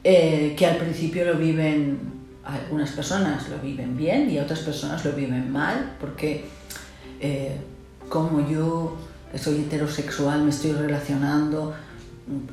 eh, 0.03 0.53
que 0.55 0.67
al 0.67 0.77
principio 0.77 1.25
lo 1.25 1.39
viven, 1.39 1.97
algunas 2.45 2.91
personas 2.91 3.49
lo 3.49 3.57
viven 3.57 3.97
bien 3.97 4.29
y 4.29 4.37
otras 4.37 4.59
personas 4.59 5.03
lo 5.03 5.13
viven 5.13 5.51
mal 5.51 5.95
porque 5.99 6.45
eh, 7.19 7.57
como 8.09 8.47
yo 8.47 8.97
soy 9.35 9.61
heterosexual 9.61 10.43
me 10.43 10.49
estoy 10.49 10.71
relacionando 10.71 11.73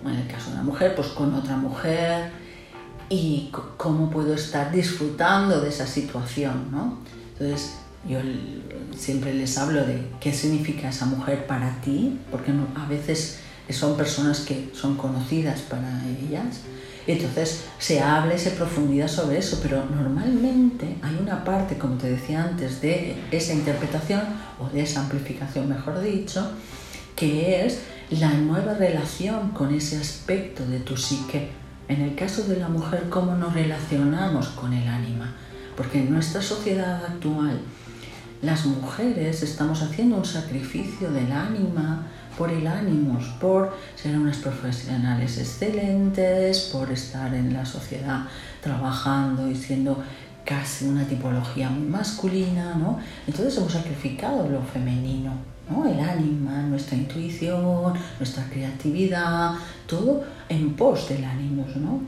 en 0.04 0.10
el 0.10 0.26
caso 0.26 0.50
de 0.50 0.54
una 0.54 0.62
mujer, 0.62 0.94
pues 0.94 1.08
con 1.08 1.34
otra 1.34 1.56
mujer 1.56 2.30
y 3.08 3.50
cómo 3.76 4.10
puedo 4.10 4.34
estar 4.34 4.72
disfrutando 4.72 5.60
de 5.60 5.68
esa 5.68 5.86
situación, 5.86 6.68
¿no? 6.70 6.98
Entonces, 7.32 7.74
yo 8.08 8.18
siempre 8.96 9.34
les 9.34 9.56
hablo 9.58 9.84
de 9.84 10.08
qué 10.20 10.32
significa 10.32 10.90
esa 10.90 11.06
mujer 11.06 11.46
para 11.46 11.80
ti, 11.80 12.18
porque 12.30 12.52
a 12.76 12.86
veces 12.86 13.40
son 13.70 13.96
personas 13.96 14.40
que 14.40 14.70
son 14.74 14.96
conocidas 14.96 15.60
para 15.62 16.02
ellas. 16.06 16.60
Entonces 17.06 17.64
se 17.78 18.00
habla 18.00 18.34
y 18.34 18.38
se 18.38 18.52
profundiza 18.52 19.08
sobre 19.08 19.38
eso, 19.38 19.58
pero 19.62 19.84
normalmente 19.84 20.96
hay 21.02 21.18
una 21.20 21.44
parte, 21.44 21.76
como 21.76 21.96
te 21.96 22.10
decía 22.10 22.42
antes, 22.42 22.80
de 22.80 23.16
esa 23.30 23.52
interpretación 23.52 24.22
o 24.58 24.68
de 24.68 24.82
esa 24.82 25.00
amplificación, 25.00 25.68
mejor 25.68 26.00
dicho, 26.00 26.50
que 27.14 27.66
es 27.66 27.80
la 28.10 28.32
nueva 28.32 28.74
relación 28.74 29.50
con 29.50 29.74
ese 29.74 29.98
aspecto 29.98 30.64
de 30.66 30.80
tu 30.80 30.96
psique. 30.96 31.50
En 31.88 32.00
el 32.00 32.14
caso 32.14 32.44
de 32.44 32.56
la 32.58 32.68
mujer, 32.68 33.08
cómo 33.10 33.34
nos 33.34 33.52
relacionamos 33.52 34.48
con 34.48 34.72
el 34.72 34.88
ánima. 34.88 35.34
Porque 35.76 35.98
en 35.98 36.12
nuestra 36.12 36.40
sociedad 36.40 37.04
actual, 37.04 37.60
las 38.40 38.64
mujeres 38.64 39.42
estamos 39.42 39.82
haciendo 39.82 40.16
un 40.16 40.24
sacrificio 40.24 41.10
del 41.10 41.30
ánima 41.32 42.06
por 42.36 42.50
el 42.50 42.66
ánimo, 42.66 43.18
por 43.40 43.76
ser 43.94 44.18
unas 44.18 44.38
profesionales 44.38 45.38
excelentes, 45.38 46.70
por 46.72 46.90
estar 46.90 47.34
en 47.34 47.52
la 47.52 47.64
sociedad 47.64 48.24
trabajando 48.60 49.50
y 49.50 49.54
siendo 49.54 50.02
casi 50.44 50.86
una 50.86 51.06
tipología 51.06 51.70
masculina, 51.70 52.74
¿no? 52.74 52.98
Entonces 53.26 53.56
hemos 53.56 53.72
sacrificado 53.72 54.48
lo 54.48 54.60
femenino 54.62 55.54
¿no? 55.70 55.86
El 55.86 56.00
ánima, 56.00 56.62
nuestra 56.62 56.96
intuición, 56.96 57.94
nuestra 58.18 58.44
creatividad, 58.50 59.52
todo 59.86 60.24
en 60.48 60.74
pos 60.74 61.08
del 61.08 61.24
ánimo, 61.24 61.66
¿no? 61.76 62.00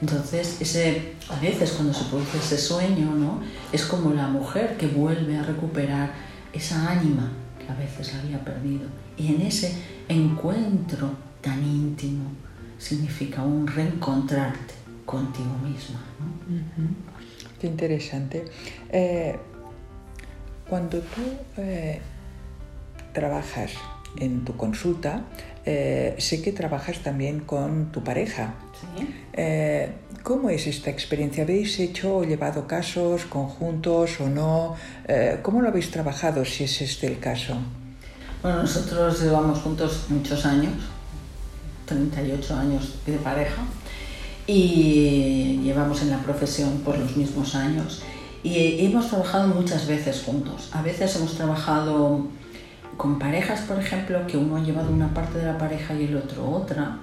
Entonces, 0.00 0.60
ese, 0.60 1.14
a 1.28 1.38
veces 1.40 1.72
cuando 1.72 1.92
se 1.92 2.04
produce 2.04 2.38
ese 2.38 2.58
sueño, 2.58 3.14
¿no? 3.14 3.40
Es 3.72 3.84
como 3.84 4.12
la 4.14 4.28
mujer 4.28 4.76
que 4.76 4.86
vuelve 4.86 5.36
a 5.36 5.42
recuperar 5.42 6.12
esa 6.52 6.90
ánima 6.90 7.30
a 7.68 7.74
veces 7.74 8.14
había 8.14 8.42
perdido. 8.44 8.88
Y 9.16 9.34
en 9.34 9.42
ese 9.42 9.72
encuentro 10.08 11.10
tan 11.40 11.62
íntimo 11.62 12.30
significa 12.78 13.42
un 13.42 13.66
reencontrarte 13.66 14.74
contigo 15.04 15.56
misma. 15.62 16.00
Qué 17.60 17.66
interesante. 17.66 18.44
Eh, 18.90 19.36
cuando 20.68 20.98
tú 20.98 21.22
eh, 21.56 22.00
trabajas 23.12 23.72
en 24.18 24.44
tu 24.44 24.56
consulta, 24.56 25.24
eh, 25.64 26.14
sé 26.18 26.42
que 26.42 26.52
trabajas 26.52 26.98
también 27.02 27.40
con 27.40 27.92
tu 27.92 28.02
pareja. 28.02 28.54
¿Sí? 28.80 29.06
¿Cómo 30.22 30.50
es 30.50 30.66
esta 30.66 30.90
experiencia? 30.90 31.44
¿Habéis 31.44 31.78
hecho 31.78 32.16
o 32.16 32.24
llevado 32.24 32.66
casos 32.66 33.26
conjuntos 33.26 34.20
o 34.20 34.28
no? 34.28 34.74
¿Cómo 35.42 35.62
lo 35.62 35.68
habéis 35.68 35.90
trabajado 35.90 36.44
si 36.44 36.64
es 36.64 36.80
este 36.80 37.06
el 37.06 37.20
caso? 37.20 37.54
Bueno, 38.42 38.62
nosotros 38.62 39.22
llevamos 39.22 39.60
juntos 39.60 40.06
muchos 40.08 40.44
años, 40.44 40.74
38 41.86 42.56
años 42.56 42.96
de 43.06 43.16
pareja 43.18 43.62
y 44.46 45.60
llevamos 45.62 46.02
en 46.02 46.10
la 46.10 46.18
profesión 46.18 46.78
por 46.78 46.98
los 46.98 47.16
mismos 47.16 47.54
años 47.54 48.02
y 48.42 48.84
hemos 48.84 49.08
trabajado 49.08 49.48
muchas 49.48 49.86
veces 49.86 50.22
juntos. 50.24 50.70
A 50.72 50.82
veces 50.82 51.16
hemos 51.16 51.34
trabajado 51.34 52.26
con 52.96 53.18
parejas, 53.18 53.60
por 53.62 53.78
ejemplo, 53.78 54.26
que 54.26 54.36
uno 54.36 54.56
ha 54.56 54.60
llevado 54.60 54.90
una 54.90 55.12
parte 55.12 55.38
de 55.38 55.46
la 55.46 55.58
pareja 55.58 55.94
y 55.94 56.04
el 56.04 56.16
otro 56.16 56.48
otra, 56.48 56.98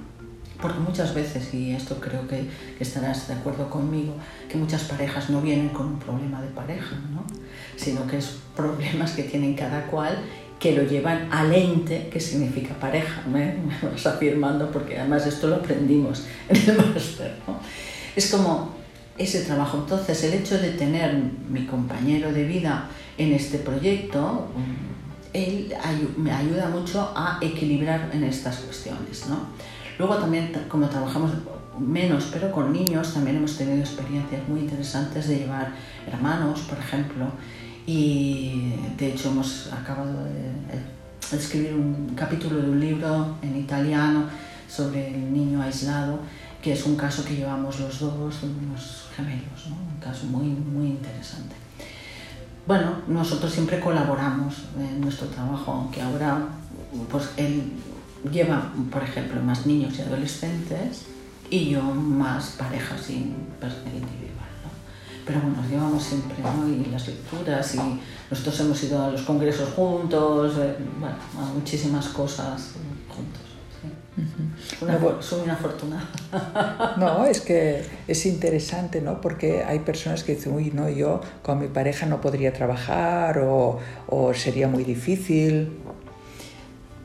porque 0.63 0.79
muchas 0.79 1.13
veces, 1.13 1.53
y 1.53 1.73
esto 1.73 1.99
creo 1.99 2.25
que, 2.25 2.47
estarás 2.79 3.27
de 3.27 3.33
acuerdo 3.33 3.69
conmigo, 3.69 4.13
que 4.49 4.57
muchas 4.57 4.83
parejas 4.83 5.29
no 5.29 5.41
vienen 5.41 5.67
con 5.69 5.87
un 5.87 5.99
problema 5.99 6.41
de 6.41 6.47
pareja, 6.47 6.95
¿no? 7.13 7.25
sino 7.75 8.07
que 8.07 8.19
es 8.19 8.37
problemas 8.55 9.11
que 9.11 9.23
tienen 9.23 9.55
cada 9.55 9.87
cual 9.87 10.17
que 10.61 10.71
lo 10.71 10.83
llevan 10.83 11.27
al 11.33 11.53
ente 11.53 12.07
que 12.07 12.21
significa 12.21 12.73
pareja. 12.75 13.23
Me, 13.27 13.57
vas 13.91 14.05
afirmando 14.07 14.71
porque 14.71 14.97
además 14.97 15.27
esto 15.27 15.47
lo 15.47 15.57
aprendimos 15.57 16.23
en 16.47 16.55
el 16.55 16.77
máster. 16.77 17.35
Es 18.15 18.31
como 18.31 18.73
ese 19.17 19.41
trabajo. 19.41 19.79
Entonces, 19.79 20.23
el 20.23 20.33
hecho 20.33 20.57
de 20.57 20.69
tener 20.69 21.13
mi 21.49 21.65
compañero 21.65 22.31
de 22.31 22.45
vida 22.45 22.87
en 23.17 23.33
este 23.33 23.57
proyecto, 23.57 24.47
él 25.33 25.73
me 26.15 26.31
ayuda 26.31 26.69
mucho 26.69 27.11
a 27.13 27.37
equilibrar 27.41 28.09
en 28.13 28.23
estas 28.23 28.59
cuestiones. 28.59 29.27
¿no? 29.27 29.47
Luego 29.97 30.15
también, 30.15 30.51
como 30.67 30.87
trabajamos 30.87 31.31
menos, 31.79 32.29
pero 32.31 32.51
con 32.51 32.71
niños, 32.71 33.13
también 33.13 33.37
hemos 33.37 33.57
tenido 33.57 33.79
experiencias 33.79 34.47
muy 34.47 34.61
interesantes 34.61 35.27
de 35.27 35.39
llevar 35.39 35.71
hermanos, 36.07 36.61
por 36.61 36.77
ejemplo, 36.77 37.25
y 37.85 38.75
de 38.97 39.13
hecho 39.13 39.29
hemos 39.29 39.71
acabado 39.73 40.23
de 40.23 41.37
escribir 41.37 41.73
un 41.73 42.13
capítulo 42.15 42.61
de 42.61 42.69
un 42.69 42.79
libro 42.79 43.35
en 43.41 43.57
italiano 43.57 44.25
sobre 44.67 45.07
el 45.07 45.33
niño 45.33 45.61
aislado, 45.61 46.19
que 46.61 46.73
es 46.73 46.85
un 46.85 46.95
caso 46.95 47.25
que 47.25 47.35
llevamos 47.35 47.79
los 47.79 47.99
dos, 47.99 48.35
unos 48.43 49.09
gemelos, 49.15 49.67
¿no? 49.69 49.75
un 49.75 49.99
caso 49.99 50.25
muy, 50.27 50.47
muy 50.47 50.87
interesante. 50.87 51.55
Bueno, 52.65 53.01
nosotros 53.07 53.51
siempre 53.51 53.79
colaboramos 53.79 54.63
en 54.79 55.01
nuestro 55.01 55.27
trabajo, 55.27 55.71
aunque 55.71 56.01
ahora 56.01 56.47
pues 57.11 57.31
él 57.35 57.73
lleva, 58.31 58.71
por 58.91 59.03
ejemplo, 59.03 59.41
más 59.41 59.65
niños 59.65 59.97
y 59.97 60.01
adolescentes 60.01 61.03
y 61.49 61.69
yo 61.69 61.81
más 61.81 62.51
parejas 62.51 63.09
individuales. 63.09 64.23
Pero 65.25 65.39
bueno, 65.39 65.57
nos 65.61 65.69
llevamos 65.69 66.03
siempre, 66.03 66.35
¿no? 66.41 66.67
Y 66.67 66.85
las 66.91 67.07
lecturas, 67.07 67.75
y 67.75 67.99
nosotros 68.29 68.59
hemos 68.59 68.83
ido 68.83 69.03
a 69.03 69.09
los 69.09 69.21
congresos 69.21 69.69
juntos, 69.69 70.55
eh, 70.57 70.75
bueno, 70.99 71.15
a 71.39 71.45
muchísimas 71.53 72.09
cosas 72.09 72.71
juntos. 73.07 73.41
soy 75.21 75.41
una 75.41 75.55
fortuna. 75.55 76.09
No, 76.97 77.25
es 77.25 77.41
que 77.41 77.85
es 78.07 78.25
interesante, 78.25 79.01
¿no? 79.01 79.21
Porque 79.21 79.63
hay 79.63 79.79
personas 79.79 80.23
que 80.23 80.35
dicen, 80.35 80.53
uy, 80.53 80.71
no, 80.71 80.89
yo 80.89 81.21
con 81.41 81.59
mi 81.59 81.67
pareja 81.67 82.05
no 82.05 82.19
podría 82.19 82.51
trabajar 82.51 83.39
o, 83.39 83.79
o 84.07 84.33
sería 84.33 84.67
muy 84.67 84.83
difícil. 84.83 85.79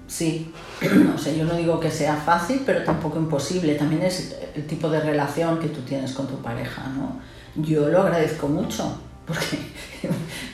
Sí, 0.09 0.53
o 1.15 1.19
sea, 1.19 1.33
yo 1.33 1.45
no 1.45 1.55
digo 1.55 1.81
que 1.81 1.91
sea 1.91 2.17
fácil, 2.17 2.63
pero 2.65 2.85
tampoco 2.85 3.19
imposible. 3.19 3.75
También 3.75 4.03
es 4.03 4.37
el 4.55 4.67
tipo 4.67 4.89
de 4.89 5.01
relación 5.01 5.59
que 5.59 5.69
tú 5.69 5.81
tienes 5.81 6.13
con 6.13 6.27
tu 6.27 6.37
pareja, 6.37 6.83
¿no? 6.97 7.29
yo 7.63 7.89
lo 7.89 8.03
agradezco 8.03 8.49
mucho 8.49 8.99
porque 9.27 9.59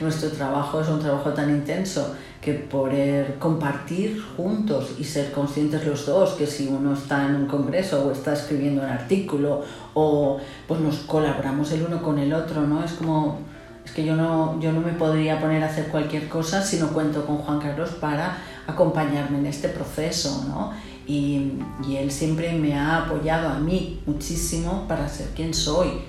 nuestro 0.01 0.29
trabajo 0.31 0.81
es 0.81 0.89
un 0.89 0.99
trabajo 0.99 1.31
tan 1.31 1.49
intenso 1.49 2.13
que 2.41 2.53
poder 2.53 3.35
compartir 3.39 4.21
juntos 4.35 4.95
y 4.99 5.03
ser 5.03 5.31
conscientes 5.31 5.85
los 5.85 6.05
dos 6.05 6.31
que 6.33 6.45
si 6.45 6.67
uno 6.67 6.93
está 6.93 7.25
en 7.25 7.35
un 7.35 7.47
congreso 7.47 8.05
o 8.05 8.11
está 8.11 8.33
escribiendo 8.33 8.83
un 8.83 8.89
artículo 8.89 9.63
o 9.93 10.39
pues 10.67 10.79
nos 10.81 10.97
colaboramos 10.99 11.71
el 11.71 11.83
uno 11.83 12.03
con 12.03 12.19
el 12.19 12.33
otro, 12.33 12.61
¿no? 12.61 12.83
Es 12.83 12.91
como, 12.91 13.39
es 13.83 13.91
que 13.91 14.03
yo 14.03 14.15
no, 14.15 14.59
yo 14.59 14.73
no 14.73 14.81
me 14.81 14.91
podría 14.91 15.39
poner 15.39 15.63
a 15.63 15.67
hacer 15.67 15.87
cualquier 15.87 16.27
cosa 16.27 16.61
si 16.61 16.77
no 16.77 16.89
cuento 16.89 17.25
con 17.25 17.37
Juan 17.37 17.59
Carlos 17.59 17.91
para 17.91 18.37
acompañarme 18.67 19.39
en 19.39 19.45
este 19.45 19.69
proceso, 19.69 20.45
¿no? 20.47 20.73
Y, 21.07 21.53
y 21.87 21.97
él 21.97 22.11
siempre 22.11 22.53
me 22.53 22.73
ha 22.73 23.05
apoyado 23.05 23.49
a 23.49 23.59
mí 23.59 24.01
muchísimo 24.05 24.85
para 24.87 25.07
ser 25.07 25.27
quien 25.35 25.53
soy 25.53 26.01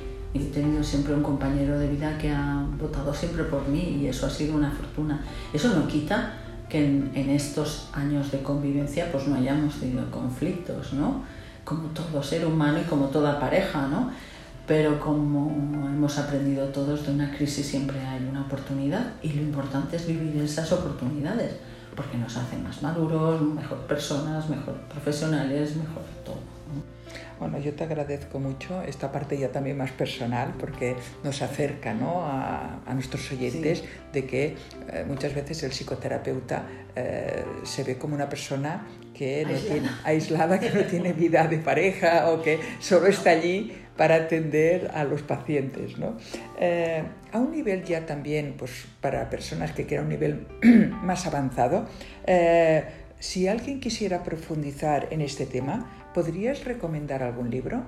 he 0.44 0.50
tenido 0.50 0.82
siempre 0.82 1.14
un 1.14 1.22
compañero 1.22 1.78
de 1.78 1.88
vida 1.88 2.18
que 2.18 2.30
ha 2.30 2.64
votado 2.78 3.12
siempre 3.14 3.44
por 3.44 3.66
mí 3.68 3.98
y 4.00 4.06
eso 4.06 4.26
ha 4.26 4.30
sido 4.30 4.54
una 4.54 4.70
fortuna. 4.70 5.24
Eso 5.52 5.74
no 5.74 5.86
quita 5.86 6.34
que 6.68 6.84
en, 6.84 7.30
estos 7.30 7.88
años 7.92 8.30
de 8.32 8.42
convivencia 8.42 9.10
pues 9.12 9.26
no 9.26 9.36
hayamos 9.36 9.76
tenido 9.76 10.10
conflictos, 10.10 10.92
¿no? 10.92 11.22
Como 11.64 11.88
todo 11.88 12.22
ser 12.22 12.46
humano 12.46 12.78
y 12.80 12.84
como 12.84 13.06
toda 13.06 13.40
pareja, 13.40 13.86
¿no? 13.88 14.10
Pero 14.66 14.98
como 14.98 15.48
hemos 15.86 16.18
aprendido 16.18 16.66
todos, 16.68 17.06
de 17.06 17.12
una 17.12 17.30
crisis 17.36 17.66
siempre 17.66 18.00
hay 18.00 18.26
una 18.28 18.42
oportunidad 18.42 19.12
y 19.22 19.32
lo 19.32 19.42
importante 19.42 19.96
es 19.96 20.06
vivir 20.06 20.42
esas 20.42 20.72
oportunidades 20.72 21.54
porque 21.96 22.18
nos 22.18 22.36
hacen 22.36 22.62
más 22.62 22.82
maduros, 22.82 23.40
mejor 23.40 23.78
personas, 23.86 24.48
mejor 24.48 24.74
profesionales, 24.82 25.76
mejor 25.76 26.02
todo. 26.24 26.36
Bueno, 27.38 27.58
yo 27.58 27.74
te 27.74 27.84
agradezco 27.84 28.38
mucho 28.38 28.82
esta 28.82 29.12
parte 29.12 29.38
ya 29.38 29.52
también 29.52 29.76
más 29.76 29.90
personal 29.90 30.54
porque 30.58 30.96
nos 31.22 31.42
acerca 31.42 31.92
¿no? 31.92 32.22
a, 32.24 32.80
a, 32.86 32.94
nuestros 32.94 33.30
oyentes 33.30 33.84
de 34.12 34.26
que 34.26 34.56
eh, 34.90 35.04
muchas 35.06 35.34
veces 35.34 35.62
el 35.62 35.72
psicoterapeuta 35.72 36.66
eh, 36.94 37.44
se 37.62 37.84
ve 37.84 37.98
como 37.98 38.14
una 38.14 38.28
persona 38.28 38.86
que 39.16 39.44
no. 39.44 39.58
Tiene, 39.58 39.88
aislada, 40.04 40.60
que 40.60 40.70
no 40.70 40.82
tiene 40.84 41.12
vida 41.12 41.46
de 41.46 41.58
pareja 41.58 42.30
o 42.30 42.42
que 42.42 42.58
solo 42.80 43.06
está 43.06 43.30
allí 43.30 43.72
para 43.96 44.16
atender 44.16 44.90
a 44.94 45.04
los 45.04 45.22
pacientes. 45.22 45.98
¿no? 45.98 46.16
Eh, 46.58 47.02
a 47.32 47.38
un 47.38 47.50
nivel 47.52 47.84
ya 47.84 48.04
también, 48.04 48.54
pues 48.58 48.86
para 49.00 49.30
personas 49.30 49.72
que 49.72 49.86
quieran 49.86 50.06
un 50.06 50.10
nivel 50.10 50.46
más 51.02 51.26
avanzado, 51.26 51.88
si 53.18 53.48
alguien 53.48 53.80
quisiera 53.80 54.22
profundizar 54.22 55.08
en 55.10 55.22
este 55.22 55.46
tema, 55.46 55.90
¿Podrías 56.16 56.64
recomendar 56.64 57.22
algún 57.22 57.50
libro? 57.50 57.82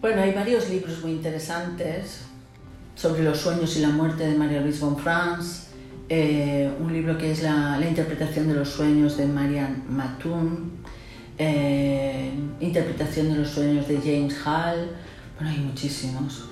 Bueno, 0.00 0.22
hay 0.22 0.32
varios 0.32 0.70
libros 0.70 1.02
muy 1.02 1.10
interesantes 1.10 2.20
sobre 2.94 3.24
los 3.24 3.38
sueños 3.38 3.76
y 3.76 3.80
la 3.80 3.88
muerte 3.88 4.24
de 4.24 4.36
María 4.36 4.60
Luis 4.60 4.78
von 4.78 4.96
Franz, 4.96 5.71
eh, 6.08 6.70
un 6.80 6.92
libro 6.92 7.16
que 7.16 7.32
es 7.32 7.42
la, 7.42 7.78
interpretación 7.86 8.48
de 8.48 8.54
los 8.54 8.68
sueños 8.68 9.16
de 9.16 9.26
Marianne 9.26 9.82
Matun, 9.88 10.72
eh, 11.38 12.30
interpretación 12.60 13.32
de 13.32 13.38
los 13.38 13.48
sueños 13.48 13.88
de 13.88 13.96
James 13.98 14.36
Hall, 14.44 14.90
bueno, 15.36 15.50
hay 15.50 15.58
muchísimos. 15.58 16.48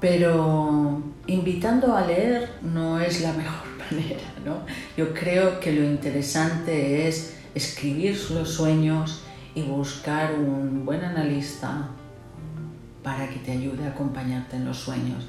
Pero 0.00 1.02
invitando 1.26 1.96
a 1.96 2.06
leer 2.06 2.50
no 2.62 3.00
es 3.00 3.20
la 3.20 3.32
mejor 3.34 3.68
manera, 3.78 4.22
¿no? 4.44 4.64
Yo 4.96 5.12
creo 5.14 5.60
que 5.60 5.72
lo 5.72 5.84
interesante 5.84 7.08
es 7.08 7.36
escribir 7.54 8.18
los 8.30 8.50
sueños 8.50 9.22
y 9.54 9.62
buscar 9.62 10.34
un 10.34 10.84
buen 10.84 11.04
analista 11.04 11.88
para 13.02 13.28
que 13.28 13.36
te 13.40 13.52
ayude 13.52 13.84
a 13.84 13.88
acompañarte 13.88 14.56
en 14.56 14.64
los 14.64 14.78
sueños. 14.78 15.24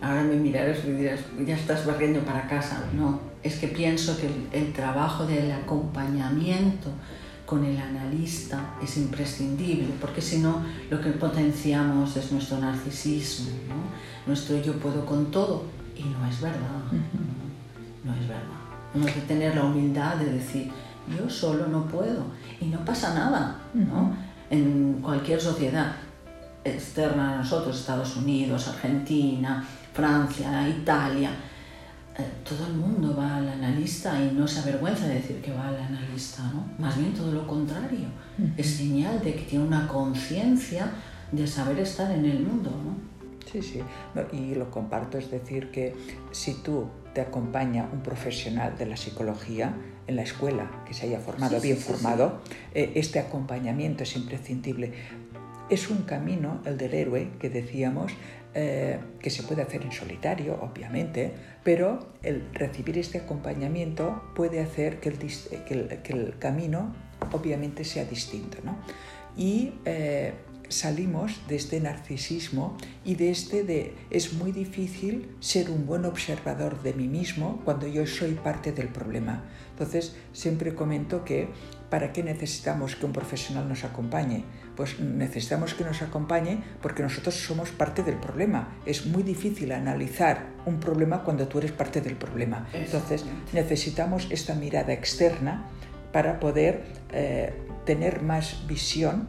Ahora 0.00 0.22
me 0.22 0.36
mirarás 0.36 0.84
y 0.84 0.92
dirás, 0.92 1.20
ya 1.46 1.56
estás 1.56 1.86
barriendo 1.86 2.20
para 2.20 2.46
casa. 2.48 2.84
No, 2.94 3.20
es 3.42 3.56
que 3.56 3.68
pienso 3.68 4.16
que 4.18 4.28
el, 4.56 4.72
trabajo 4.72 5.26
del 5.26 5.50
acompañamiento 5.52 6.90
con 7.44 7.64
el 7.64 7.78
analista 7.78 8.74
es 8.82 8.96
imprescindible, 8.96 9.88
porque 10.00 10.20
si 10.20 10.38
no, 10.38 10.62
lo 10.90 11.00
que 11.00 11.10
potenciamos 11.10 12.16
es 12.16 12.32
nuestro 12.32 12.58
narcisismo, 12.58 13.50
nuestro 14.26 14.60
yo 14.60 14.74
puedo 14.74 15.06
con 15.06 15.30
todo, 15.30 15.64
y 15.96 16.02
no 16.02 16.26
es 16.28 16.40
verdad. 16.40 16.82
no 18.04 18.12
es 18.14 18.28
verdad. 18.28 18.42
Hemos 18.94 19.10
que 19.10 19.20
tener 19.20 19.54
la 19.54 19.64
humildad 19.64 20.16
de 20.16 20.32
decir, 20.32 20.70
yo 21.16 21.30
solo 21.30 21.66
no 21.68 21.86
puedo 21.86 22.24
y 22.60 22.66
no 22.66 22.84
pasa 22.84 23.14
nada, 23.14 23.58
¿no? 23.74 24.14
En 24.50 25.00
cualquier 25.02 25.40
sociedad 25.40 25.92
externa 26.66 27.34
a 27.34 27.36
nosotros, 27.38 27.78
Estados 27.78 28.16
Unidos, 28.16 28.68
Argentina, 28.68 29.66
Francia, 29.92 30.68
Italia, 30.68 31.30
eh, 32.18 32.24
todo 32.48 32.66
el 32.66 32.74
mundo 32.74 33.14
va 33.16 33.36
al 33.36 33.48
analista 33.48 34.18
y 34.18 34.34
no 34.34 34.48
se 34.48 34.60
avergüenza 34.60 35.06
de 35.06 35.14
decir 35.14 35.42
que 35.42 35.52
va 35.52 35.68
al 35.68 35.76
analista, 35.76 36.42
¿no? 36.44 36.66
Más 36.78 36.96
bien 36.96 37.12
todo 37.12 37.32
lo 37.32 37.46
contrario. 37.46 38.08
Es 38.56 38.76
señal 38.76 39.22
de 39.22 39.34
que 39.34 39.42
tiene 39.42 39.64
una 39.66 39.86
conciencia 39.86 40.90
de 41.32 41.46
saber 41.46 41.78
estar 41.80 42.10
en 42.10 42.24
el 42.24 42.40
mundo, 42.40 42.70
¿no? 42.70 43.06
Sí, 43.50 43.62
sí, 43.62 43.80
y 44.32 44.54
lo 44.54 44.70
comparto, 44.70 45.18
es 45.18 45.30
decir, 45.30 45.70
que 45.70 45.94
si 46.32 46.54
tú 46.54 46.88
te 47.14 47.20
acompaña 47.20 47.88
un 47.92 48.02
profesional 48.02 48.76
de 48.76 48.86
la 48.86 48.96
psicología 48.96 49.74
en 50.06 50.16
la 50.16 50.22
escuela, 50.22 50.82
que 50.86 50.94
se 50.94 51.06
haya 51.06 51.20
formado, 51.20 51.60
bien 51.60 51.76
formado, 51.76 52.40
eh, 52.74 52.92
este 52.96 53.18
acompañamiento 53.18 54.02
es 54.02 54.16
imprescindible. 54.16 54.92
Es 55.68 55.90
un 55.90 56.02
camino, 56.02 56.60
el 56.64 56.76
del 56.76 56.94
héroe, 56.94 57.30
que 57.40 57.50
decíamos, 57.50 58.12
eh, 58.54 58.98
que 59.20 59.30
se 59.30 59.42
puede 59.42 59.62
hacer 59.62 59.82
en 59.82 59.92
solitario, 59.92 60.58
obviamente, 60.62 61.32
pero 61.64 62.14
el 62.22 62.48
recibir 62.54 62.96
este 62.98 63.18
acompañamiento 63.18 64.22
puede 64.34 64.60
hacer 64.60 65.00
que 65.00 65.08
el, 65.10 66.34
camino, 66.38 66.94
obviamente, 67.32 67.84
sea 67.84 68.04
distinto. 68.04 68.58
¿no? 68.64 68.78
Y 69.36 69.74
eh, 69.84 70.32
salimos 70.68 71.46
de 71.48 71.56
este 71.56 71.80
narcisismo 71.80 72.76
y 73.04 73.14
de 73.14 73.30
este 73.30 73.62
de 73.62 73.94
es 74.10 74.32
muy 74.32 74.52
difícil 74.52 75.36
ser 75.40 75.70
un 75.70 75.86
buen 75.86 76.04
observador 76.04 76.82
de 76.82 76.92
mí 76.92 77.08
mismo 77.08 77.60
cuando 77.64 77.86
yo 77.86 78.06
soy 78.06 78.32
parte 78.32 78.72
del 78.72 78.88
problema. 78.88 79.44
Entonces, 79.70 80.16
siempre 80.32 80.74
comento 80.74 81.24
que 81.24 81.48
¿para 81.90 82.12
qué 82.12 82.22
necesitamos 82.22 82.96
que 82.96 83.06
un 83.06 83.12
profesional 83.12 83.68
nos 83.68 83.84
acompañe? 83.84 84.44
Pues 84.76 85.00
necesitamos 85.00 85.74
que 85.74 85.84
nos 85.84 86.02
acompañe 86.02 86.62
porque 86.82 87.02
nosotros 87.02 87.34
somos 87.34 87.70
parte 87.70 88.02
del 88.02 88.16
problema. 88.16 88.76
Es 88.84 89.06
muy 89.06 89.22
difícil 89.22 89.72
analizar 89.72 90.48
un 90.66 90.78
problema 90.78 91.24
cuando 91.24 91.48
tú 91.48 91.58
eres 91.58 91.72
parte 91.72 92.02
del 92.02 92.16
problema. 92.16 92.68
Entonces, 92.74 93.24
necesitamos 93.52 94.28
esta 94.30 94.54
mirada 94.54 94.92
externa 94.92 95.64
para 96.12 96.38
poder 96.38 96.84
eh, 97.12 97.54
tener 97.84 98.22
más 98.22 98.66
visión 98.66 99.28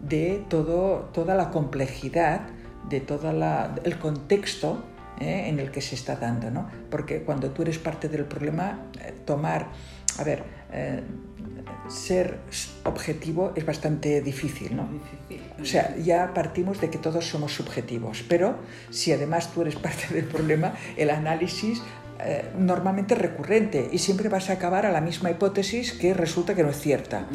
de 0.00 0.44
todo, 0.48 1.10
toda 1.12 1.34
la 1.34 1.50
complejidad, 1.50 2.42
de 2.88 3.00
todo 3.00 3.30
el 3.30 3.98
contexto 3.98 4.84
eh, 5.20 5.48
en 5.48 5.58
el 5.58 5.70
que 5.70 5.80
se 5.80 5.94
está 5.94 6.16
dando, 6.16 6.50
¿no? 6.50 6.68
Porque 6.90 7.22
cuando 7.22 7.50
tú 7.50 7.62
eres 7.62 7.78
parte 7.78 8.08
del 8.08 8.26
problema, 8.26 8.90
eh, 9.00 9.14
tomar, 9.24 9.68
a 10.18 10.24
ver, 10.24 10.44
ser 11.88 12.38
objetivo 12.84 13.52
es 13.56 13.64
bastante 13.64 14.20
difícil, 14.20 14.76
¿no? 14.76 14.88
O 15.60 15.64
sea, 15.64 15.96
ya 15.96 16.32
partimos 16.34 16.80
de 16.80 16.90
que 16.90 16.98
todos 16.98 17.26
somos 17.26 17.52
subjetivos, 17.54 18.24
pero 18.28 18.56
si 18.90 19.12
además 19.12 19.52
tú 19.52 19.62
eres 19.62 19.76
parte 19.86 20.12
del 20.12 20.24
problema, 20.24 20.74
el 20.96 21.10
análisis 21.10 21.82
normalmente 22.58 23.14
es 23.14 23.20
recurrente 23.20 23.88
y 23.92 23.98
siempre 23.98 24.28
vas 24.28 24.50
a 24.50 24.54
acabar 24.54 24.86
a 24.86 24.92
la 24.92 25.00
misma 25.00 25.30
hipótesis 25.30 25.92
que 25.92 26.14
resulta 26.14 26.54
que 26.54 26.62
no 26.62 26.70
es 26.70 26.80
cierta. 26.80 27.26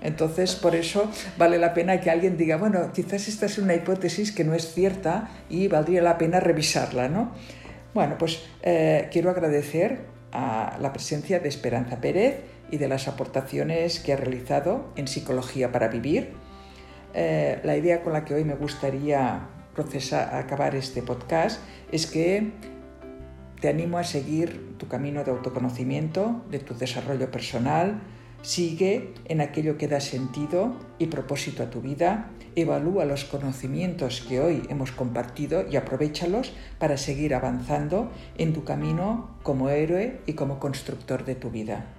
Entonces, 0.00 0.54
por 0.54 0.76
eso 0.76 1.10
vale 1.36 1.58
la 1.58 1.74
pena 1.74 2.00
que 2.00 2.10
alguien 2.10 2.36
diga, 2.36 2.56
bueno, 2.56 2.92
quizás 2.92 3.28
esta 3.28 3.46
es 3.46 3.58
una 3.58 3.74
hipótesis 3.74 4.30
que 4.30 4.44
no 4.44 4.54
es 4.54 4.72
cierta 4.72 5.30
y 5.48 5.68
valdría 5.68 6.02
la 6.02 6.18
pena 6.18 6.38
revisarla, 6.38 7.08
¿no? 7.08 7.32
Bueno, 7.94 8.16
pues 8.18 8.42
eh, 8.62 9.08
quiero 9.10 9.30
agradecer 9.30 10.02
a 10.30 10.76
la 10.80 10.92
presencia 10.92 11.40
de 11.40 11.48
Esperanza 11.48 12.00
Pérez 12.00 12.36
y 12.70 12.78
de 12.78 12.88
las 12.88 13.08
aportaciones 13.08 14.00
que 14.00 14.12
ha 14.12 14.16
realizado 14.16 14.92
en 14.96 15.08
Psicología 15.08 15.72
para 15.72 15.88
Vivir. 15.88 16.32
Eh, 17.14 17.60
la 17.64 17.76
idea 17.76 18.02
con 18.02 18.12
la 18.12 18.24
que 18.24 18.34
hoy 18.34 18.44
me 18.44 18.54
gustaría 18.54 19.48
procesar, 19.74 20.34
acabar 20.34 20.74
este 20.74 21.02
podcast 21.02 21.60
es 21.92 22.06
que 22.06 22.52
te 23.60 23.68
animo 23.68 23.98
a 23.98 24.04
seguir 24.04 24.76
tu 24.78 24.88
camino 24.88 25.24
de 25.24 25.30
autoconocimiento, 25.30 26.44
de 26.50 26.58
tu 26.58 26.74
desarrollo 26.74 27.30
personal, 27.30 28.00
Sigue 28.42 29.14
en 29.24 29.40
aquello 29.40 29.76
que 29.78 29.88
da 29.88 30.00
sentido 30.00 30.76
y 30.98 31.06
propósito 31.06 31.64
a 31.64 31.70
tu 31.70 31.80
vida, 31.80 32.30
evalúa 32.54 33.04
los 33.04 33.24
conocimientos 33.24 34.24
que 34.26 34.40
hoy 34.40 34.62
hemos 34.68 34.92
compartido 34.92 35.66
y 35.68 35.76
aprovechalos 35.76 36.52
para 36.78 36.96
seguir 36.96 37.34
avanzando 37.34 38.10
en 38.36 38.52
tu 38.52 38.62
camino 38.62 39.36
como 39.42 39.70
héroe 39.70 40.20
y 40.26 40.34
como 40.34 40.60
constructor 40.60 41.24
de 41.24 41.34
tu 41.34 41.50
vida. 41.50 41.97